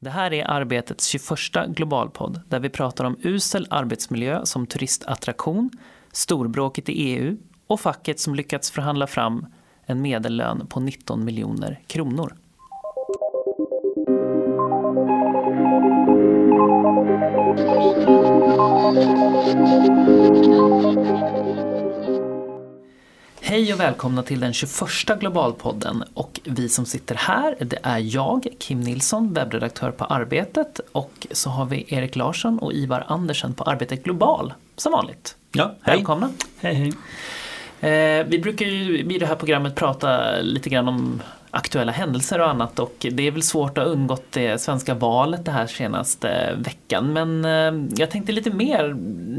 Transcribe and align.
Det 0.00 0.10
här 0.10 0.32
är 0.32 0.50
Arbetets 0.50 1.06
21 1.06 1.66
globalpodd 1.68 2.40
där 2.48 2.60
vi 2.60 2.68
pratar 2.68 3.04
om 3.04 3.16
usel 3.22 3.66
arbetsmiljö 3.70 4.40
som 4.44 4.66
turistattraktion, 4.66 5.70
storbråket 6.12 6.88
i 6.88 6.92
EU 6.92 7.36
och 7.66 7.80
facket 7.80 8.20
som 8.20 8.34
lyckats 8.34 8.70
förhandla 8.70 9.06
fram 9.06 9.46
en 9.86 10.02
medellön 10.02 10.66
på 10.66 10.80
19 10.80 11.24
miljoner 11.24 11.80
kronor. 11.86 12.36
Hej 23.48 23.74
och 23.74 23.80
välkomna 23.80 24.22
till 24.22 24.40
den 24.40 24.52
21 24.52 24.70
Globalpodden 25.20 26.04
och 26.14 26.40
vi 26.44 26.68
som 26.68 26.86
sitter 26.86 27.14
här 27.14 27.56
det 27.60 27.78
är 27.82 27.98
jag, 27.98 28.46
Kim 28.58 28.80
Nilsson, 28.80 29.32
webbredaktör 29.32 29.90
på 29.90 30.04
Arbetet 30.04 30.80
och 30.92 31.26
så 31.30 31.50
har 31.50 31.66
vi 31.66 31.84
Erik 31.88 32.16
Larsson 32.16 32.58
och 32.58 32.72
Ivar 32.72 33.04
Andersen 33.08 33.54
på 33.54 33.64
Arbetet 33.64 34.02
Global 34.02 34.54
som 34.76 34.92
vanligt. 34.92 35.36
Ja, 35.52 35.74
hej. 35.82 35.96
Välkomna! 35.96 36.30
Hej, 36.60 36.74
hej. 36.74 38.20
Eh, 38.20 38.26
vi 38.26 38.38
brukar 38.38 38.66
ju 38.66 38.98
i 38.98 39.18
det 39.18 39.26
här 39.26 39.36
programmet 39.36 39.74
prata 39.74 40.40
lite 40.40 40.70
grann 40.70 40.88
om 40.88 41.22
aktuella 41.50 41.92
händelser 41.92 42.40
och 42.40 42.50
annat 42.50 42.78
och 42.78 43.06
det 43.10 43.26
är 43.26 43.30
väl 43.30 43.42
svårt 43.42 43.78
att 43.78 43.84
ha 43.84 43.92
undgått 43.92 44.32
det 44.32 44.60
svenska 44.60 44.94
valet 44.94 45.44
det 45.44 45.52
här 45.52 45.66
senaste 45.66 46.54
veckan 46.58 47.12
men 47.12 47.44
eh, 47.44 47.88
jag 47.96 48.10
tänkte 48.10 48.32
lite 48.32 48.50
mer, 48.50 48.94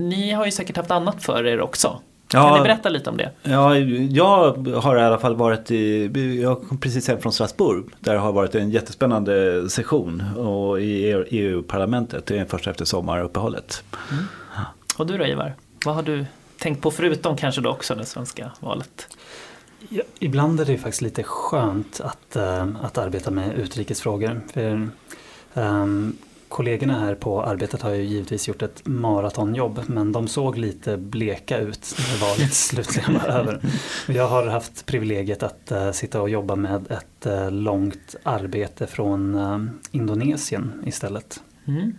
ni 0.10 0.32
har 0.32 0.46
ju 0.46 0.52
säkert 0.52 0.78
haft 0.78 0.92
annat 0.92 1.24
för 1.24 1.48
er 1.48 1.62
också. 1.62 2.02
Kan 2.28 2.42
Ja. 2.44 2.58
ni 2.58 2.64
berätta 2.64 2.90
lite 2.90 3.10
om 3.10 3.18
det? 3.18 3.32
Ja, 3.44 3.78
jag 3.78 4.68
har 4.82 4.98
i 4.98 5.02
alla 5.02 5.18
fall 5.20 5.36
varit 5.36 5.72
i, 5.72 6.42
jag 6.42 6.62
kom 6.62 6.78
precis 6.78 7.08
hem 7.08 7.20
från 7.22 7.34
Strasbourg. 7.34 7.86
Där 8.00 8.16
har 8.16 8.32
varit 8.32 8.56
en 8.56 8.70
jättespännande 8.70 9.70
session 9.70 10.24
och 10.38 10.82
i 10.82 11.06
EU-parlamentet. 11.30 12.26
Det 12.26 12.34
är 12.34 12.38
den 12.38 12.48
första 12.48 12.70
efter 12.72 12.86
sommaruppehållet. 12.86 13.84
Och 14.98 15.08
du 15.08 15.18
då 15.18 15.26
Ivar? 15.26 15.56
Vad 15.86 15.96
har 15.96 16.04
du 16.04 16.26
tänkt 16.60 16.82
på 16.82 16.92
förutom 16.92 17.38
kanske 17.38 17.62
då 17.62 17.70
också 17.70 17.96
det 17.96 18.06
svenska 18.06 18.52
valet? 18.60 19.08
Ja, 19.90 20.04
ibland 20.20 20.60
är 20.60 20.66
det 20.66 20.72
ju 20.72 20.78
faktiskt 20.78 21.02
lite 21.02 21.24
skönt 21.24 22.02
att, 22.04 22.36
eh, 22.36 22.68
att 22.82 22.98
arbeta 22.98 23.32
med 23.32 23.56
utrikesfrågor. 23.58 24.42
För, 24.54 24.90
ehm, 25.54 26.18
kollegorna 26.50 27.00
här 27.00 27.16
på 27.16 27.44
arbetet 27.44 27.82
har 27.82 27.92
ju 27.92 28.04
givetvis 28.04 28.48
gjort 28.48 28.62
ett 28.62 28.82
maratonjobb 28.86 29.82
men 29.88 30.12
de 30.12 30.28
såg 30.28 30.58
lite 30.58 30.98
bleka 30.98 31.58
ut 31.58 31.96
när 31.98 32.28
valet 32.28 32.54
slutligen 32.54 33.14
var 33.14 33.28
över. 33.28 33.62
Jag 34.08 34.28
har 34.28 34.48
haft 34.48 34.86
privilegiet 34.86 35.44
att 35.44 35.72
eh, 35.72 35.92
sitta 35.92 36.22
och 36.22 36.30
jobba 36.30 36.56
med 36.56 36.92
ett 36.92 37.26
eh, 37.26 37.52
långt 37.52 38.16
arbete 38.24 38.88
från 38.88 39.36
eh, 39.36 39.60
Indonesien 39.92 40.84
istället. 40.86 41.42
Mm. 41.68 41.94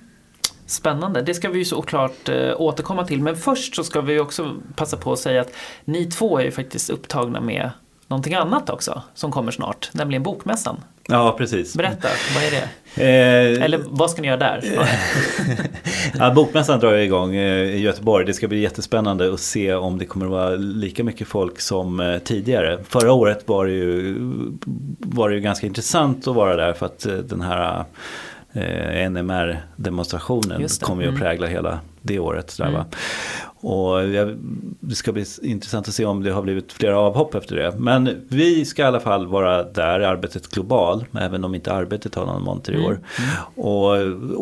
Spännande, 0.67 1.23
det 1.23 1.35
ska 1.35 1.49
vi 1.49 1.59
ju 1.59 1.65
såklart 1.65 2.29
återkomma 2.57 3.05
till. 3.05 3.23
Men 3.23 3.37
först 3.37 3.75
så 3.75 3.85
ska 3.85 4.01
vi 4.01 4.13
ju 4.13 4.21
också 4.21 4.57
passa 4.77 4.97
på 4.97 5.13
att 5.13 5.19
säga 5.19 5.41
att 5.41 5.53
ni 5.85 6.05
två 6.05 6.39
är 6.39 6.45
ju 6.45 6.51
faktiskt 6.51 6.91
upptagna 6.91 7.41
med 7.41 7.71
någonting 8.09 8.35
annat 8.35 8.71
också 8.71 9.03
som 9.15 9.33
kommer 9.33 9.53
snart, 9.53 9.91
nämligen 9.93 10.23
Bokmässan. 10.23 10.77
Ja, 11.11 11.35
precis. 11.39 11.77
Berätta, 11.77 12.09
vad 12.35 12.45
är 12.45 12.51
det? 12.51 12.69
Eh, 13.05 13.65
Eller 13.65 13.81
vad 13.87 14.11
ska 14.11 14.23
ni 14.23 14.29
göra 14.29 14.37
där? 14.37 14.65
ja, 16.19 16.35
Bokmässan 16.35 16.81
drar 16.81 16.93
igång 16.93 17.35
eh, 17.37 17.63
i 17.63 17.79
Göteborg. 17.81 18.27
Det 18.27 18.33
ska 18.35 18.49
bli 18.49 18.61
jättespännande 18.61 19.35
att 19.35 19.41
se 19.41 19.75
om 19.75 19.99
det 19.99 20.05
kommer 20.05 20.27
att 20.27 20.33
vara 20.33 20.51
lika 20.57 21.05
mycket 21.05 21.29
folk 21.29 21.61
som 21.61 22.01
eh, 22.01 22.19
tidigare. 22.19 22.79
Förra 22.89 23.13
året 23.13 23.49
var 23.49 23.67
det 23.67 23.73
ju, 23.73 24.15
var 24.99 25.29
det 25.29 25.35
ju 25.35 25.41
ganska 25.41 25.67
intressant 25.67 26.29
att 26.29 26.35
vara 26.35 26.57
där 26.57 26.73
för 26.73 26.87
att 26.87 27.07
eh, 27.07 27.15
den 27.15 27.41
här 27.41 27.85
eh, 28.53 29.11
NMR-demonstrationen 29.11 30.67
kommer 30.81 31.03
ju 31.03 31.09
att 31.09 31.13
Mm. 31.15 31.21
prägla 31.21 31.47
hela 31.47 31.81
det 32.09 32.19
året. 32.19 32.55
Där, 32.59 32.71
va? 32.71 32.87
Och 33.61 34.09
det 34.81 34.95
ska 34.95 35.13
bli 35.13 35.25
intressant 35.43 35.89
att 35.89 35.95
se 35.95 36.05
om 36.05 36.23
det 36.23 36.31
har 36.31 36.43
blivit 36.43 36.73
flera 36.73 36.99
avhopp 36.99 37.35
efter 37.35 37.57
det. 37.57 37.75
Men 37.79 38.27
vi 38.29 38.65
ska 38.65 38.83
i 38.83 38.85
alla 38.85 39.01
fall 39.01 39.27
vara 39.27 39.63
där 39.63 40.01
arbetet 40.01 40.49
global, 40.49 41.05
även 41.21 41.45
om 41.45 41.55
inte 41.55 41.73
arbetet 41.73 42.15
har 42.15 42.27
någon 42.27 42.43
monter 42.43 42.73
i 42.73 42.87
år. 42.87 43.01
Och, 43.55 43.91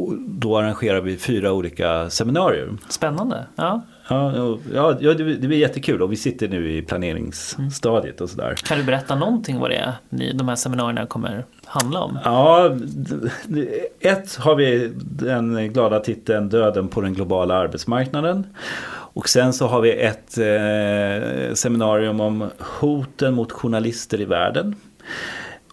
och 0.06 0.14
då 0.18 0.58
arrangerar 0.58 1.00
vi 1.00 1.16
fyra 1.16 1.52
olika 1.52 2.10
seminarier. 2.10 2.76
Spännande, 2.88 3.46
ja. 3.56 3.82
Ja, 4.08 4.32
ja, 4.74 4.96
ja 5.00 5.14
det, 5.14 5.34
det 5.34 5.48
blir 5.48 5.58
jättekul 5.58 6.02
och 6.02 6.12
vi 6.12 6.16
sitter 6.16 6.48
nu 6.48 6.72
i 6.72 6.82
planeringsstadiet 6.82 8.20
och 8.20 8.30
sådär. 8.30 8.54
Kan 8.54 8.78
du 8.78 8.84
berätta 8.84 9.14
någonting 9.14 9.58
vad 9.58 9.70
det 9.70 9.76
är 9.76 9.92
ni, 10.08 10.32
de 10.32 10.48
här 10.48 10.56
seminarierna 10.56 11.06
kommer 11.06 11.44
handla 11.76 12.00
om? 12.00 12.18
Ja, 12.24 12.76
ett 14.00 14.36
har 14.36 14.54
vi 14.54 14.92
den 14.96 15.72
glada 15.72 16.00
titeln 16.00 16.48
Döden 16.48 16.88
på 16.88 17.00
den 17.00 17.14
globala 17.14 17.54
arbetsmarknaden. 17.54 18.46
Och 19.16 19.28
sen 19.28 19.52
så 19.52 19.66
har 19.66 19.80
vi 19.80 19.92
ett 19.92 20.38
eh, 20.38 21.54
seminarium 21.54 22.20
om 22.20 22.50
hoten 22.58 23.34
mot 23.34 23.52
journalister 23.52 24.20
i 24.20 24.24
världen. 24.24 24.76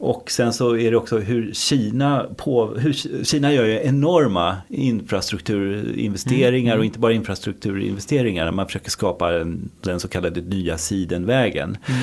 Och 0.04 0.32
sen 0.32 0.54
så 0.54 0.78
är 0.78 0.92
det 0.92 0.98
också 0.98 1.18
hur 1.18 1.54
Kina, 1.54 2.26
på, 2.38 2.68
hur 2.68 3.24
Kina 3.24 3.54
gör 3.54 3.66
ju 3.66 3.80
enorma 3.84 4.58
infrastrukturinvesteringar 4.70 6.78
och 6.78 6.86
inte 6.86 7.00
bara 7.00 7.14
infrastrukturinvesteringar. 7.14 8.52
Man 8.52 8.66
försöker 8.66 8.90
skapa 8.90 9.34
en, 9.34 9.70
den 9.82 10.00
så 10.00 10.08
kallade 10.08 10.42
nya 10.42 10.78
sidenvägen. 10.78 11.78
Eh, 11.86 11.94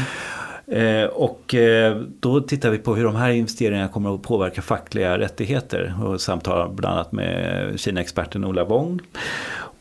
Eh, 0.70 1.04
och 1.04 1.54
eh, 1.54 1.97
då 2.20 2.41
tittar 2.41 2.70
vi 2.70 2.78
på 2.78 2.94
hur 2.94 3.04
de 3.04 3.16
här 3.16 3.31
investeringarna 3.31 3.88
kommer 3.88 4.14
att 4.14 4.22
påverka 4.22 4.62
fackliga 4.62 5.19
rättigheter 5.19 5.94
och 6.04 6.20
samtalar 6.20 6.69
bland 6.69 6.94
annat 6.94 7.12
med 7.12 7.81
Kina-experten 7.81 8.44
Ola 8.44 8.64
Wong. 8.64 9.00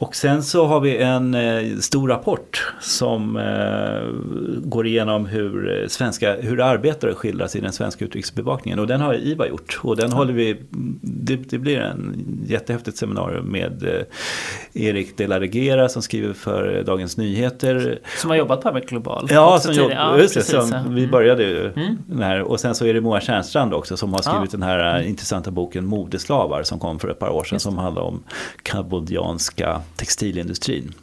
Och 0.01 0.15
sen 0.15 0.43
så 0.43 0.65
har 0.65 0.79
vi 0.79 0.97
en 0.97 1.33
eh, 1.35 1.77
stor 1.79 2.07
rapport 2.07 2.73
som 2.81 3.37
eh, 3.37 4.09
går 4.69 4.87
igenom 4.87 5.25
hur, 5.25 5.81
eh, 5.81 5.87
svenska, 5.87 6.35
hur 6.35 6.61
arbetare 6.61 7.13
skildras 7.13 7.55
i 7.55 7.59
den 7.59 7.71
svenska 7.71 8.05
utrikesbevakningen. 8.05 8.79
Och 8.79 8.87
den 8.87 9.01
har 9.01 9.13
IVA 9.13 9.47
gjort. 9.47 9.79
Och 9.83 9.95
den 9.95 10.11
håller 10.11 10.33
vi, 10.33 10.57
det, 11.01 11.35
det 11.35 11.57
blir 11.57 11.79
en 11.79 12.15
jättehäftigt 12.47 12.97
seminarium 12.97 13.45
med 13.45 13.83
eh, 13.83 14.85
Erik 14.87 15.17
de 15.17 15.27
la 15.27 15.39
Regera 15.39 15.89
som 15.89 16.01
skriver 16.01 16.33
för 16.33 16.77
eh, 16.77 16.83
Dagens 16.83 17.17
Nyheter. 17.17 17.99
Som 18.17 18.29
har 18.29 18.37
jobbat 18.37 18.61
på 18.61 18.69
Arbet 18.69 18.89
Global? 18.89 19.27
Ja, 19.29 19.59
som 19.59 19.73
jobb, 19.73 19.91
just 20.19 20.33
det, 20.33 20.41
som 20.43 20.69
ja. 20.71 20.83
vi 20.89 20.99
Mm. 20.99 21.11
började 21.11 21.43
ju 21.43 21.71
den 22.07 22.21
här. 22.23 22.41
Och 22.41 22.59
sen 22.59 22.75
så 22.75 22.85
är 22.85 22.93
det 22.93 23.01
Moa 23.01 23.21
Tjärnstrand 23.21 23.73
också 23.73 23.97
som 23.97 24.13
har 24.13 24.21
skrivit 24.21 24.53
Ja. 24.53 24.57
den 24.59 24.63
här 24.63 24.99
äh, 24.99 25.09
intressanta 25.09 25.51
boken 25.51 25.85
Modeslavar 25.85 26.63
som 26.63 26.79
kom 26.79 26.99
för 26.99 27.07
ett 27.09 27.19
par 27.19 27.29
år 27.29 27.43
sedan 27.43 27.55
Just 27.55 27.63
som 27.63 27.77
handlar 27.77 28.01
om 28.01 28.23
kambodjanska 28.63 29.81
textilindustrin. 29.95 30.93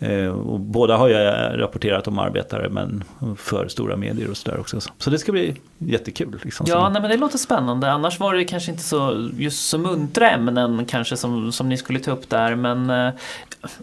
Mm. 0.00 0.32
Och 0.32 0.60
båda 0.60 0.96
har 0.96 1.08
ju 1.08 1.14
rapporterat 1.58 2.08
om 2.08 2.18
arbetare 2.18 2.68
men 2.68 3.04
för 3.36 3.68
stora 3.68 3.96
medier 3.96 4.30
och 4.30 4.36
sådär 4.36 4.60
också. 4.60 4.80
Så 4.98 5.10
det 5.10 5.18
ska 5.18 5.32
bli 5.32 5.56
jättekul. 5.78 6.40
Liksom, 6.42 6.66
Ja, 6.68 6.88
nej, 6.88 7.02
men 7.02 7.10
det 7.10 7.16
låter 7.16 7.38
spännande. 7.38 7.92
Annars 7.92 8.20
var 8.20 8.34
det 8.34 8.44
kanske 8.44 8.70
inte 8.70 8.82
så, 8.82 9.30
just 9.36 9.68
så 9.68 9.78
muntra 9.78 10.30
ämnen 10.30 10.84
kanske 10.84 11.16
som, 11.16 11.52
som 11.52 11.68
ni 11.68 11.76
skulle 11.76 11.98
ta 11.98 12.10
upp 12.10 12.28
där. 12.28 12.54
Men 12.54 12.90
eh, 12.90 13.12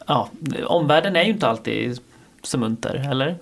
ja, 0.08 0.30
omvärlden 0.66 1.16
är 1.16 1.24
ju 1.24 1.30
inte 1.30 1.48
alltid 1.48 2.00
så 2.44 2.58
munter, 2.58 3.08
eller? 3.12 3.36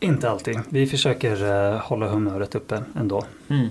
Inte 0.00 0.30
alltid. 0.30 0.58
Vi 0.68 0.86
försöker 0.86 1.72
eh, 1.72 1.80
hålla 1.80 2.08
humöret 2.08 2.54
uppe 2.54 2.82
ändå. 3.00 3.24
Mm. 3.48 3.68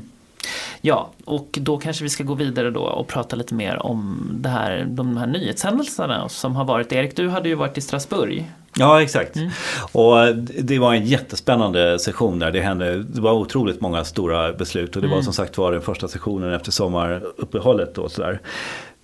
Ja, 0.87 1.09
och 1.25 1.57
då 1.61 1.77
kanske 1.77 2.03
vi 2.03 2.09
ska 2.09 2.23
gå 2.23 2.33
vidare 2.33 2.71
då 2.71 2.81
och 2.81 3.07
prata 3.07 3.35
lite 3.35 3.53
mer 3.53 3.85
om 3.85 4.29
det 4.33 4.49
här, 4.49 4.85
de 4.89 5.17
här 5.17 5.27
nyhetshändelserna 5.27 6.29
som 6.29 6.55
har 6.55 6.65
varit. 6.65 6.91
Erik, 6.91 7.15
du 7.15 7.29
hade 7.29 7.49
ju 7.49 7.55
varit 7.55 7.77
i 7.77 7.81
Strasbourg. 7.81 8.51
Ja, 8.77 9.01
exakt. 9.01 9.35
Mm. 9.35 9.49
Och 9.91 10.35
det 10.63 10.79
var 10.79 10.93
en 10.93 11.05
jättespännande 11.05 11.99
session 11.99 12.39
där. 12.39 12.51
Det, 12.51 12.61
hände, 12.61 13.03
det 13.03 13.21
var 13.21 13.31
otroligt 13.31 13.81
många 13.81 14.03
stora 14.03 14.53
beslut 14.53 14.95
och 14.95 15.01
det 15.01 15.07
var 15.07 15.15
Mm. 15.15 15.23
som 15.23 15.33
sagt 15.33 15.57
var 15.57 15.71
den 15.71 15.81
första 15.81 16.07
sessionen 16.07 16.53
efter 16.53 16.71
sommaruppehållet. 16.71 17.97
Och 17.97 18.11
sådär. 18.11 18.39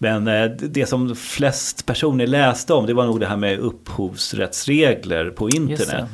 Men 0.03 0.27
eh, 0.27 0.51
det 0.51 0.85
som 0.85 1.15
flest 1.15 1.85
personer 1.85 2.27
läste 2.27 2.73
om 2.73 2.85
det 2.85 2.93
var 2.93 3.05
nog 3.05 3.19
det 3.19 3.25
här 3.25 3.37
med 3.37 3.59
upphovsrättsregler 3.59 5.29
på 5.29 5.49
internet. 5.49 6.09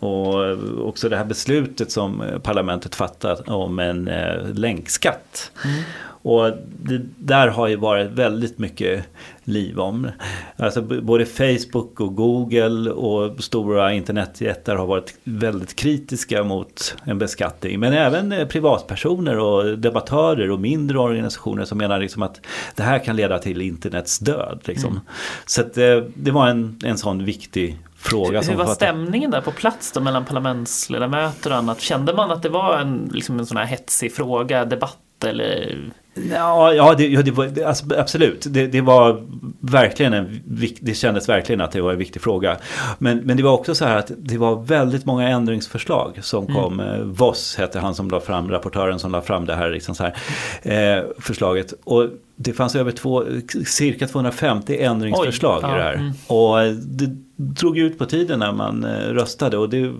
Och 0.00 0.88
också 0.88 1.08
det 1.08 1.16
här 1.16 1.24
beslutet 1.24 1.92
som 1.92 2.22
eh, 2.22 2.38
parlamentet 2.38 2.94
fattat 2.94 3.48
om 3.48 3.78
en 3.78 4.08
eh, 4.08 4.54
länkskatt. 4.54 5.52
Mm. 5.64 5.82
Och 6.22 6.50
det 6.82 7.00
där 7.18 7.48
har 7.48 7.68
ju 7.68 7.76
varit 7.76 8.10
väldigt 8.10 8.58
mycket 8.58 9.04
liv 9.44 9.80
om. 9.80 10.08
Alltså 10.56 10.82
både 10.82 11.26
Facebook 11.26 12.00
och 12.00 12.14
Google 12.14 12.90
och 12.90 13.44
stora 13.44 13.92
internetjättar 13.92 14.76
har 14.76 14.86
varit 14.86 15.14
väldigt 15.24 15.76
kritiska 15.76 16.44
mot 16.44 16.96
en 17.04 17.18
beskattning. 17.18 17.80
Men 17.80 17.92
även 17.92 18.32
eh, 18.32 18.48
privatpersoner 18.48 19.38
och 19.38 19.78
debattörer 19.78 20.50
och 20.50 20.60
mindre 20.60 20.98
organisationer 20.98 21.64
som 21.64 21.78
menar 21.78 22.00
liksom 22.00 22.22
att 22.22 22.40
det 22.74 22.82
här 22.82 22.98
kan 22.98 23.16
leda 23.16 23.38
till 23.38 23.60
internets 23.60 24.18
död. 24.18 24.60
Liksom. 24.64 24.90
Mm. 24.90 25.02
Så 25.46 25.60
att, 25.60 25.78
eh, 25.78 25.96
det 26.14 26.30
var 26.30 26.48
en, 26.48 26.80
en 26.84 26.98
sån 26.98 27.24
viktig 27.24 27.78
fråga. 27.96 28.42
Hur 28.42 28.54
var 28.54 28.66
stämningen 28.66 29.30
där 29.30 29.40
på 29.40 29.52
plats 29.52 29.92
då 29.92 30.00
mellan 30.00 30.24
parlamentsledamöter 30.24 31.50
och 31.50 31.56
annat? 31.56 31.80
Kände 31.80 32.14
man 32.14 32.30
att 32.30 32.42
det 32.42 32.48
var 32.48 32.78
en, 32.78 33.10
liksom 33.12 33.38
en 33.38 33.46
sån 33.46 33.56
här 33.56 33.64
hetsig 33.64 34.14
fråga, 34.14 34.64
debatt 34.64 35.01
eller 35.24 35.78
Ja, 36.14 36.74
ja, 36.74 36.94
det, 36.94 37.08
ja 37.08 37.22
det 37.22 37.30
var, 37.30 37.62
alltså, 37.66 37.84
absolut. 37.98 38.46
Det, 38.50 38.66
det, 38.66 38.80
var 38.80 39.26
verkligen 39.60 40.12
en, 40.12 40.40
det 40.80 40.94
kändes 40.94 41.28
verkligen 41.28 41.60
att 41.60 41.72
det 41.72 41.80
var 41.80 41.92
en 41.92 41.98
viktig 41.98 42.22
fråga. 42.22 42.56
Men, 42.98 43.18
men 43.18 43.36
det 43.36 43.42
var 43.42 43.52
också 43.52 43.74
så 43.74 43.84
här 43.84 43.96
att 43.96 44.12
det 44.18 44.38
var 44.38 44.62
väldigt 44.62 45.04
många 45.04 45.28
ändringsförslag 45.28 46.18
som 46.22 46.44
mm. 46.44 46.56
kom. 46.56 46.80
Mm. 46.80 47.12
Voss 47.12 47.56
hette 47.58 47.80
han 47.80 47.94
som 47.94 48.10
la 48.10 48.20
fram, 48.20 48.50
rapportören 48.50 48.98
som 48.98 49.12
la 49.12 49.22
fram 49.22 49.46
det 49.46 49.54
här, 49.54 49.70
liksom 49.70 49.94
så 49.94 50.04
här 50.04 50.14
eh, 50.62 51.04
förslaget. 51.18 51.74
Och 51.84 52.08
det 52.36 52.52
fanns 52.52 52.76
över 52.76 52.92
två, 52.92 53.24
cirka 53.66 54.06
250 54.06 54.78
ändringsförslag 54.78 55.60
Oj, 55.64 55.70
i 55.70 55.74
det 55.74 55.82
här. 55.82 55.94
Mm. 55.94 56.12
Och 56.26 56.74
det 56.74 57.16
drog 57.42 57.78
ut 57.78 57.98
på 57.98 58.04
tiden 58.04 58.38
när 58.38 58.52
man 58.52 58.84
eh, 58.84 59.08
röstade. 59.08 59.58
Och 59.58 59.70
det, 59.70 59.92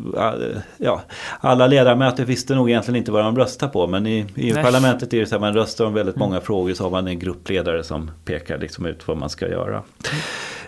ja, 0.77 1.03
alla 1.41 1.67
ledamöter 1.67 2.25
visste 2.25 2.55
nog 2.55 2.71
egentligen 2.71 2.97
inte 2.97 3.12
vad 3.12 3.25
de 3.25 3.37
röstade 3.37 3.73
på. 3.73 3.87
Men 3.87 4.06
i 4.06 4.27
EU-parlamentet 4.37 5.15
är 5.15 5.21
det 5.21 5.27
så 5.27 5.35
att 5.35 5.41
man 5.41 5.55
röstar 5.55 5.85
om 5.85 5.94
väldigt 5.94 6.17
mm. 6.17 6.29
många 6.29 6.41
frågor 6.41 6.75
så 6.75 6.85
har 6.85 6.91
man 6.91 7.09
en 7.09 7.19
gruppledare 7.19 7.85
som 7.85 8.11
pekar 8.25 8.59
liksom 8.59 8.87
ut 8.87 9.09
vad 9.09 9.17
man 9.17 9.29
ska 9.29 9.49
göra. 9.49 9.77
Mm. 9.77 10.23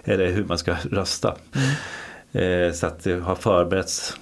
Eller 0.05 0.33
hur 0.33 0.45
man 0.45 0.59
ska 0.59 0.75
rösta. 0.91 1.35
Mm. 2.33 2.67
Eh, 2.67 2.73
så 2.73 2.87
att 2.87 3.05
det 3.05 3.21
har 3.21 3.35
förberetts 3.35 4.17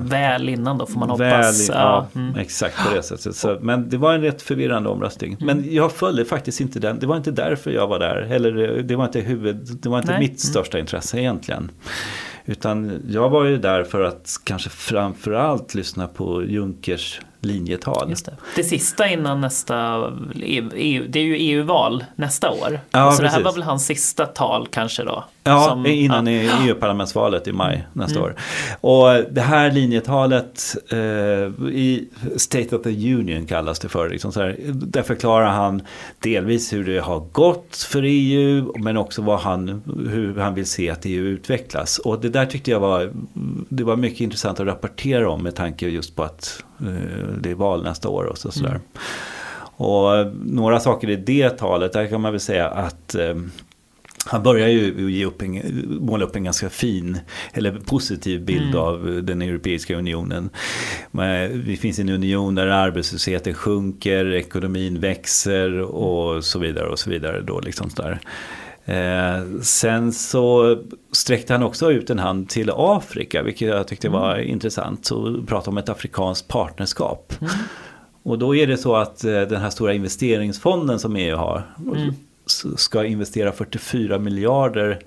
väl 0.00 0.48
innan 0.48 0.78
då 0.78 0.86
får 0.86 1.00
man 1.00 1.10
hoppas. 1.10 1.68
Väl, 1.68 1.76
ja, 1.76 2.06
mm. 2.14 2.36
Exakt 2.36 2.76
på 2.88 2.94
det 2.94 3.02
sättet. 3.02 3.36
Så, 3.36 3.58
men 3.60 3.88
det 3.90 3.96
var 3.96 4.14
en 4.14 4.20
rätt 4.20 4.42
förvirrande 4.42 4.88
omröstning. 4.88 5.36
Mm. 5.40 5.56
Men 5.56 5.74
jag 5.74 5.92
följde 5.92 6.24
faktiskt 6.24 6.60
inte 6.60 6.80
den. 6.80 6.98
Det 6.98 7.06
var 7.06 7.16
inte 7.16 7.30
därför 7.30 7.70
jag 7.70 7.86
var 7.86 7.98
där. 7.98 8.16
Eller 8.16 8.82
det 8.82 8.96
var 8.96 9.04
inte, 9.04 9.20
huvud, 9.20 9.56
det 9.82 9.88
var 9.88 9.98
inte 9.98 10.18
mitt 10.18 10.28
mm. 10.28 10.38
största 10.38 10.78
intresse 10.78 11.20
egentligen. 11.20 11.70
Utan 12.44 13.02
jag 13.08 13.30
var 13.30 13.44
ju 13.44 13.58
där 13.58 13.84
för 13.84 14.02
att 14.02 14.40
kanske 14.44 14.70
framförallt 14.70 15.74
lyssna 15.74 16.08
på 16.08 16.44
Junkers 16.44 17.20
linjetal. 17.46 18.10
Just 18.10 18.26
det. 18.26 18.36
det 18.56 18.64
sista 18.64 19.08
innan 19.08 19.40
nästa, 19.40 20.06
EU, 20.34 21.04
det 21.08 21.18
är 21.18 21.24
ju 21.24 21.36
EU-val 21.36 22.04
nästa 22.16 22.50
år. 22.50 22.80
Ja, 22.90 23.12
så 23.12 23.18
precis. 23.18 23.20
det 23.20 23.28
här 23.28 23.44
var 23.44 23.52
väl 23.52 23.62
hans 23.62 23.86
sista 23.86 24.26
tal 24.26 24.68
kanske 24.70 25.04
då? 25.04 25.24
Ja, 25.46 25.64
som, 25.68 25.86
innan 25.86 26.26
ja. 26.26 26.52
EU-parlamentsvalet 26.66 27.48
i 27.48 27.52
maj 27.52 27.86
nästa 27.92 28.18
mm. 28.18 28.30
år. 28.30 28.36
Och 28.80 29.24
det 29.30 29.40
här 29.40 29.72
linjetalet 29.72 30.76
eh, 30.90 30.98
i 31.68 32.08
State 32.36 32.76
of 32.76 32.82
the 32.82 33.14
Union 33.14 33.46
kallas 33.46 33.78
det 33.78 33.88
för. 33.88 34.08
Liksom 34.10 34.32
här, 34.36 34.56
där 34.66 35.02
förklarar 35.02 35.50
han 35.50 35.82
delvis 36.18 36.72
hur 36.72 36.84
det 36.84 36.98
har 36.98 37.20
gått 37.20 37.76
för 37.76 38.02
EU 38.04 38.72
men 38.78 38.96
också 38.96 39.22
vad 39.22 39.40
han, 39.40 39.82
hur 40.10 40.38
han 40.38 40.54
vill 40.54 40.66
se 40.66 40.90
att 40.90 41.04
EU 41.04 41.24
utvecklas. 41.24 41.98
Och 41.98 42.20
det 42.20 42.28
där 42.28 42.46
tyckte 42.46 42.70
jag 42.70 42.80
var, 42.80 43.12
det 43.68 43.84
var 43.84 43.96
mycket 43.96 44.20
intressant 44.20 44.60
att 44.60 44.66
rapportera 44.66 45.30
om 45.30 45.42
med 45.42 45.54
tanke 45.54 45.88
just 45.88 46.16
på 46.16 46.22
att 46.22 46.64
eh, 46.80 47.35
det 47.40 47.50
är 47.50 47.54
val 47.54 47.82
nästa 47.82 48.08
år 48.08 48.24
och 48.24 48.38
så, 48.38 48.50
sådär. 48.50 48.68
Mm. 48.68 48.80
Och 49.78 50.36
några 50.44 50.80
saker 50.80 51.10
i 51.10 51.16
det 51.16 51.50
talet, 51.50 51.92
där 51.92 52.06
kan 52.06 52.20
man 52.20 52.32
väl 52.32 52.40
säga 52.40 52.68
att 52.68 53.14
eh, 53.14 53.34
han 54.26 54.42
börjar 54.42 54.68
ju 54.68 55.10
ge 55.10 55.24
upp 55.24 55.42
en, 55.42 55.62
måla 56.00 56.24
upp 56.24 56.36
en 56.36 56.44
ganska 56.44 56.70
fin 56.70 57.18
eller 57.52 57.72
positiv 57.72 58.44
bild 58.44 58.74
mm. 58.74 58.80
av 58.80 59.20
den 59.22 59.42
Europeiska 59.42 59.96
unionen. 59.96 60.50
Vi 61.52 61.78
finns 61.80 61.98
i 61.98 62.02
en 62.02 62.08
union 62.08 62.54
där 62.54 62.66
arbetslösheten 62.66 63.54
sjunker, 63.54 64.32
ekonomin 64.32 65.00
växer 65.00 65.80
och 65.80 66.44
så 66.44 66.58
vidare. 66.58 66.88
och 66.88 66.98
så 66.98 67.10
vidare 67.10 67.40
då 67.40 67.60
liksom 67.60 67.90
där. 67.96 68.20
Eh, 68.86 69.60
sen 69.62 70.12
så 70.12 70.76
sträckte 71.12 71.52
han 71.52 71.62
också 71.62 71.92
ut 71.92 72.10
en 72.10 72.18
hand 72.18 72.48
till 72.48 72.70
Afrika, 72.74 73.42
vilket 73.42 73.68
jag 73.68 73.88
tyckte 73.88 74.08
var 74.08 74.34
mm. 74.34 74.48
intressant. 74.48 75.06
Så 75.06 75.42
prata 75.46 75.70
om 75.70 75.78
ett 75.78 75.88
afrikanskt 75.88 76.48
partnerskap. 76.48 77.32
Mm. 77.40 77.52
Och 78.22 78.38
då 78.38 78.54
är 78.56 78.66
det 78.66 78.76
så 78.76 78.96
att 78.96 79.24
eh, 79.24 79.40
den 79.40 79.60
här 79.60 79.70
stora 79.70 79.94
investeringsfonden 79.94 80.98
som 80.98 81.16
EU 81.16 81.36
har 81.36 81.62
mm. 81.86 82.14
ska 82.76 83.04
investera 83.04 83.52
44 83.52 84.18
miljarder 84.18 84.98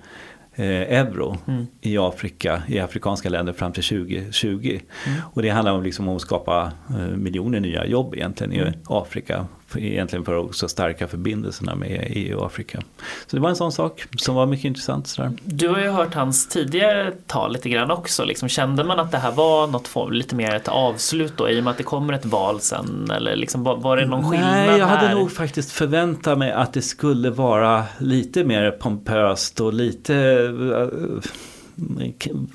eh, 0.56 0.66
euro 0.66 1.38
mm. 1.48 1.68
i 1.82 1.98
Afrika, 1.98 2.64
i 2.68 2.80
afrikanska 2.80 3.30
länder 3.30 3.54
fram 3.54 3.72
till 3.72 3.84
2020. 3.84 4.80
Mm. 5.08 5.20
Och 5.34 5.42
det 5.42 5.50
handlar 5.50 5.74
om, 5.74 5.84
liksom 5.84 6.08
om 6.08 6.16
att 6.16 6.22
skapa 6.22 6.72
eh, 6.90 7.18
miljoner 7.18 7.60
nya 7.60 7.86
jobb 7.86 8.16
egentligen 8.16 8.54
i 8.54 8.58
mm. 8.58 8.74
Afrika 8.86 9.48
egentligen 9.76 10.26
för 10.26 10.40
att 10.40 10.46
också 10.46 10.68
stärka 10.68 11.08
förbindelserna 11.08 11.76
med 11.76 12.08
EU 12.10 12.38
och 12.38 12.46
Afrika. 12.46 12.82
Så 13.28 13.36
det 13.36 13.42
var 13.42 13.50
en 13.50 13.56
sån 13.56 13.72
sak 13.72 14.06
som 14.18 14.36
var 14.36 14.46
mycket 14.46 14.66
intressant. 14.66 15.08
Sådär. 15.08 15.32
Du 15.44 15.68
har 15.68 15.80
ju 15.80 15.90
hört 15.90 16.14
hans 16.14 16.48
tidigare 16.48 17.14
tal 17.28 17.54
lite 17.54 17.70
grann 17.70 17.92
också. 17.92 18.26
Liksom, 18.26 18.50
kände 18.50 18.84
man 18.84 19.00
att 19.00 19.12
det 19.12 19.18
här 19.18 19.32
var 19.32 19.68
något 19.68 19.88
form, 19.88 20.12
lite 20.12 20.36
mer 20.36 20.56
ett 20.56 20.68
avslut 20.68 21.34
då 21.38 21.50
i 21.50 21.60
och 21.60 21.64
med 21.64 21.72
att 21.72 21.78
det 21.78 21.84
kommer 21.84 22.14
ett 22.14 22.26
val 22.26 22.60
sen? 22.62 23.12
Eller 23.12 23.36
liksom, 23.36 23.64
var 23.64 23.98
det 23.98 24.06
någon 24.06 24.30
skillnad 24.30 24.52
Nej, 24.52 24.80
jag 24.80 24.88
hade 24.88 25.08
här? 25.08 25.16
nog 25.16 25.32
faktiskt 25.32 25.72
förväntat 25.72 26.38
mig 26.38 26.52
att 26.52 26.74
det 26.74 26.82
skulle 26.82 27.30
vara 27.30 27.84
lite 27.98 28.44
mer 28.44 28.72
pompöst 28.72 29.60
och 29.60 29.74
lite 29.74 30.14
uh, 30.14 31.22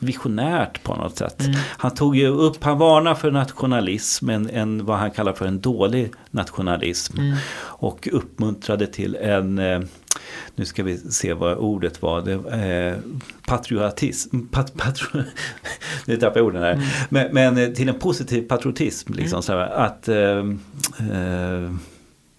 visionärt 0.00 0.82
på 0.82 0.94
något 0.94 1.16
sätt. 1.18 1.40
Mm. 1.40 1.54
Han 1.76 1.90
tog 1.94 2.16
ju 2.16 2.28
upp, 2.28 2.64
han 2.64 2.78
varnar 2.78 3.14
för 3.14 3.30
nationalism, 3.30 4.30
en, 4.30 4.50
en, 4.50 4.84
vad 4.84 4.98
han 4.98 5.10
kallar 5.10 5.32
för 5.32 5.46
en 5.46 5.60
dålig 5.60 6.12
nationalism. 6.30 7.18
Mm. 7.18 7.36
Och 7.56 8.08
uppmuntrade 8.12 8.86
till 8.86 9.16
en 9.16 9.58
eh, 9.58 9.80
nu 10.54 10.64
ska 10.64 10.82
vi 10.82 10.98
se 10.98 11.32
vad 11.32 11.56
ordet 11.56 12.02
var. 12.02 12.22
Det, 12.22 12.32
eh, 12.32 12.98
patriotism. 13.46 14.40
Pat, 14.46 14.74
patro, 14.74 15.22
nu 16.06 16.16
tappar 16.16 16.40
jag 16.40 16.46
orden 16.46 16.62
här. 16.62 16.72
Mm. 16.72 16.84
Men, 17.08 17.34
men, 17.34 17.58
eh, 17.58 17.68
till 17.68 17.88
en 17.88 17.98
positiv 17.98 18.42
patriotism. 18.42 19.12
Liksom, 19.12 19.36
mm. 19.36 19.42
så 19.42 19.52
här, 19.52 19.68
att 19.68 20.08
eh, 20.08 20.38
eh, 21.18 21.74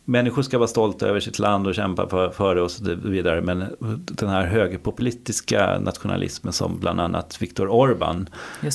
människor 0.06 0.42
ska 0.42 0.57
vara 0.57 0.68
stolta 0.68 1.07
över 1.07 1.19
sitt 1.19 1.40
land 1.40 1.68
och 1.68 1.75
kämpa 1.75 2.10
för, 2.10 2.30
för 2.30 2.56
det 2.56 2.62
och 2.62 2.72
så 2.72 2.84
vidare. 3.04 3.42
Men 3.42 3.66
den 4.06 4.30
här 4.30 4.46
högerpopulistiska 4.46 5.80
nationalismen 5.80 6.54
som 6.54 6.80
bland 6.80 7.02
annat 7.02 7.42
Viktor 7.42 7.68
Orban 7.68 8.30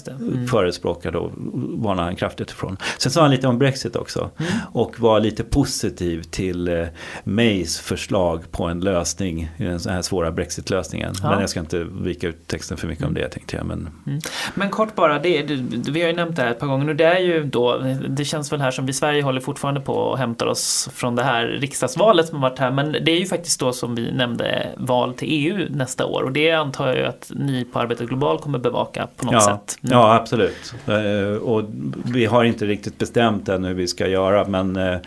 mm. 0.07 0.47
förespråkar 0.47 1.13
då 1.13 1.31
varnar 1.79 2.03
han 2.03 2.17
kraftigt 2.17 2.51
ifrån. 2.51 2.77
Sen 2.99 3.13
sa 3.13 3.23
han 3.23 3.31
lite 3.31 3.49
om 3.49 3.59
Brexit 3.59 3.97
också 3.97 4.31
mm. 4.37 4.53
och 4.73 5.01
var 5.01 5.21
lite 5.21 5.45
positiv 5.45 6.23
till 6.23 6.69
eh, 6.69 6.87
Mays 7.25 7.81
förslag 7.81 8.51
på 8.51 8.65
en 8.65 8.81
lösning 8.81 9.51
i 9.57 9.65
den 9.65 9.81
här 9.89 10.03
svåra 10.03 10.31
Brexit-lösningen. 10.31 11.15
Ja. 11.23 11.31
Men 11.31 11.41
jag 11.41 11.51
ska 11.51 11.61
inte 11.61 11.87
vika 12.03 12.29
ut 12.29 12.47
texten 12.47 12.77
för 12.77 12.89
mycket 12.89 13.05
om 13.05 13.15
det 13.15 13.29
tänkte 13.29 13.57
jag. 13.57 13.67
Men, 13.67 13.89
mm. 14.07 14.21
men 14.55 14.71
kort 14.71 14.95
bara, 14.95 15.19
det, 15.19 15.43
vi 15.91 16.01
har 16.01 16.09
ju 16.09 16.17
nämnt 16.17 16.37
det 16.37 16.43
här 16.43 16.51
ett 16.51 16.59
par 16.59 16.67
gånger 16.67 16.85
nu. 16.85 16.95
Det 16.95 17.05
är 17.05 17.19
ju 17.19 17.45
då, 17.45 17.79
det 18.09 18.25
känns 18.25 18.53
väl 18.53 18.61
här 18.61 18.71
som 18.71 18.87
vi 18.87 18.91
i 18.91 18.95
Sverige 18.95 19.23
håller 19.23 19.41
fortfarande 19.41 19.81
på 19.81 19.93
och 19.93 20.19
hämtar 20.19 20.47
oss 20.47 20.89
från 20.95 21.20
det 21.21 21.27
här 21.27 21.47
riksdagsvalet 21.47 22.27
som 22.27 22.43
har 22.43 22.51
varit 22.51 22.59
här. 22.59 22.71
Men 22.71 22.93
det 22.93 23.13
är 23.13 23.19
ju 23.19 23.27
faktiskt 23.27 23.61
då 23.61 23.73
som 23.73 23.95
vi 23.95 24.13
nämnde 24.13 24.69
val 24.77 25.15
till 25.15 25.29
EU 25.31 25.67
nästa 25.71 26.07
år 26.07 26.23
och 26.23 26.33
det 26.33 26.51
antar 26.51 26.97
jag 26.97 27.07
att 27.07 27.31
ni 27.35 27.65
på 27.65 27.79
Arbetet 27.79 28.09
Global 28.09 28.39
kommer 28.39 28.59
bevaka 28.59 29.09
på 29.17 29.25
något 29.25 29.35
ja, 29.35 29.41
sätt. 29.41 29.79
Mm. 29.83 29.99
Ja, 29.99 30.15
absolut. 30.15 30.75
Eh, 30.87 31.43
och 31.43 31.65
vi 32.05 32.27
har 32.27 32.45
inte 32.45 32.67
riktigt 32.67 32.99
bestämt 32.99 33.49
än 33.49 33.65
hur 33.65 33.75
vi 33.75 33.89
ska 33.89 34.07
göra 34.07 34.45
men 34.45 34.77
eh, 34.77 34.99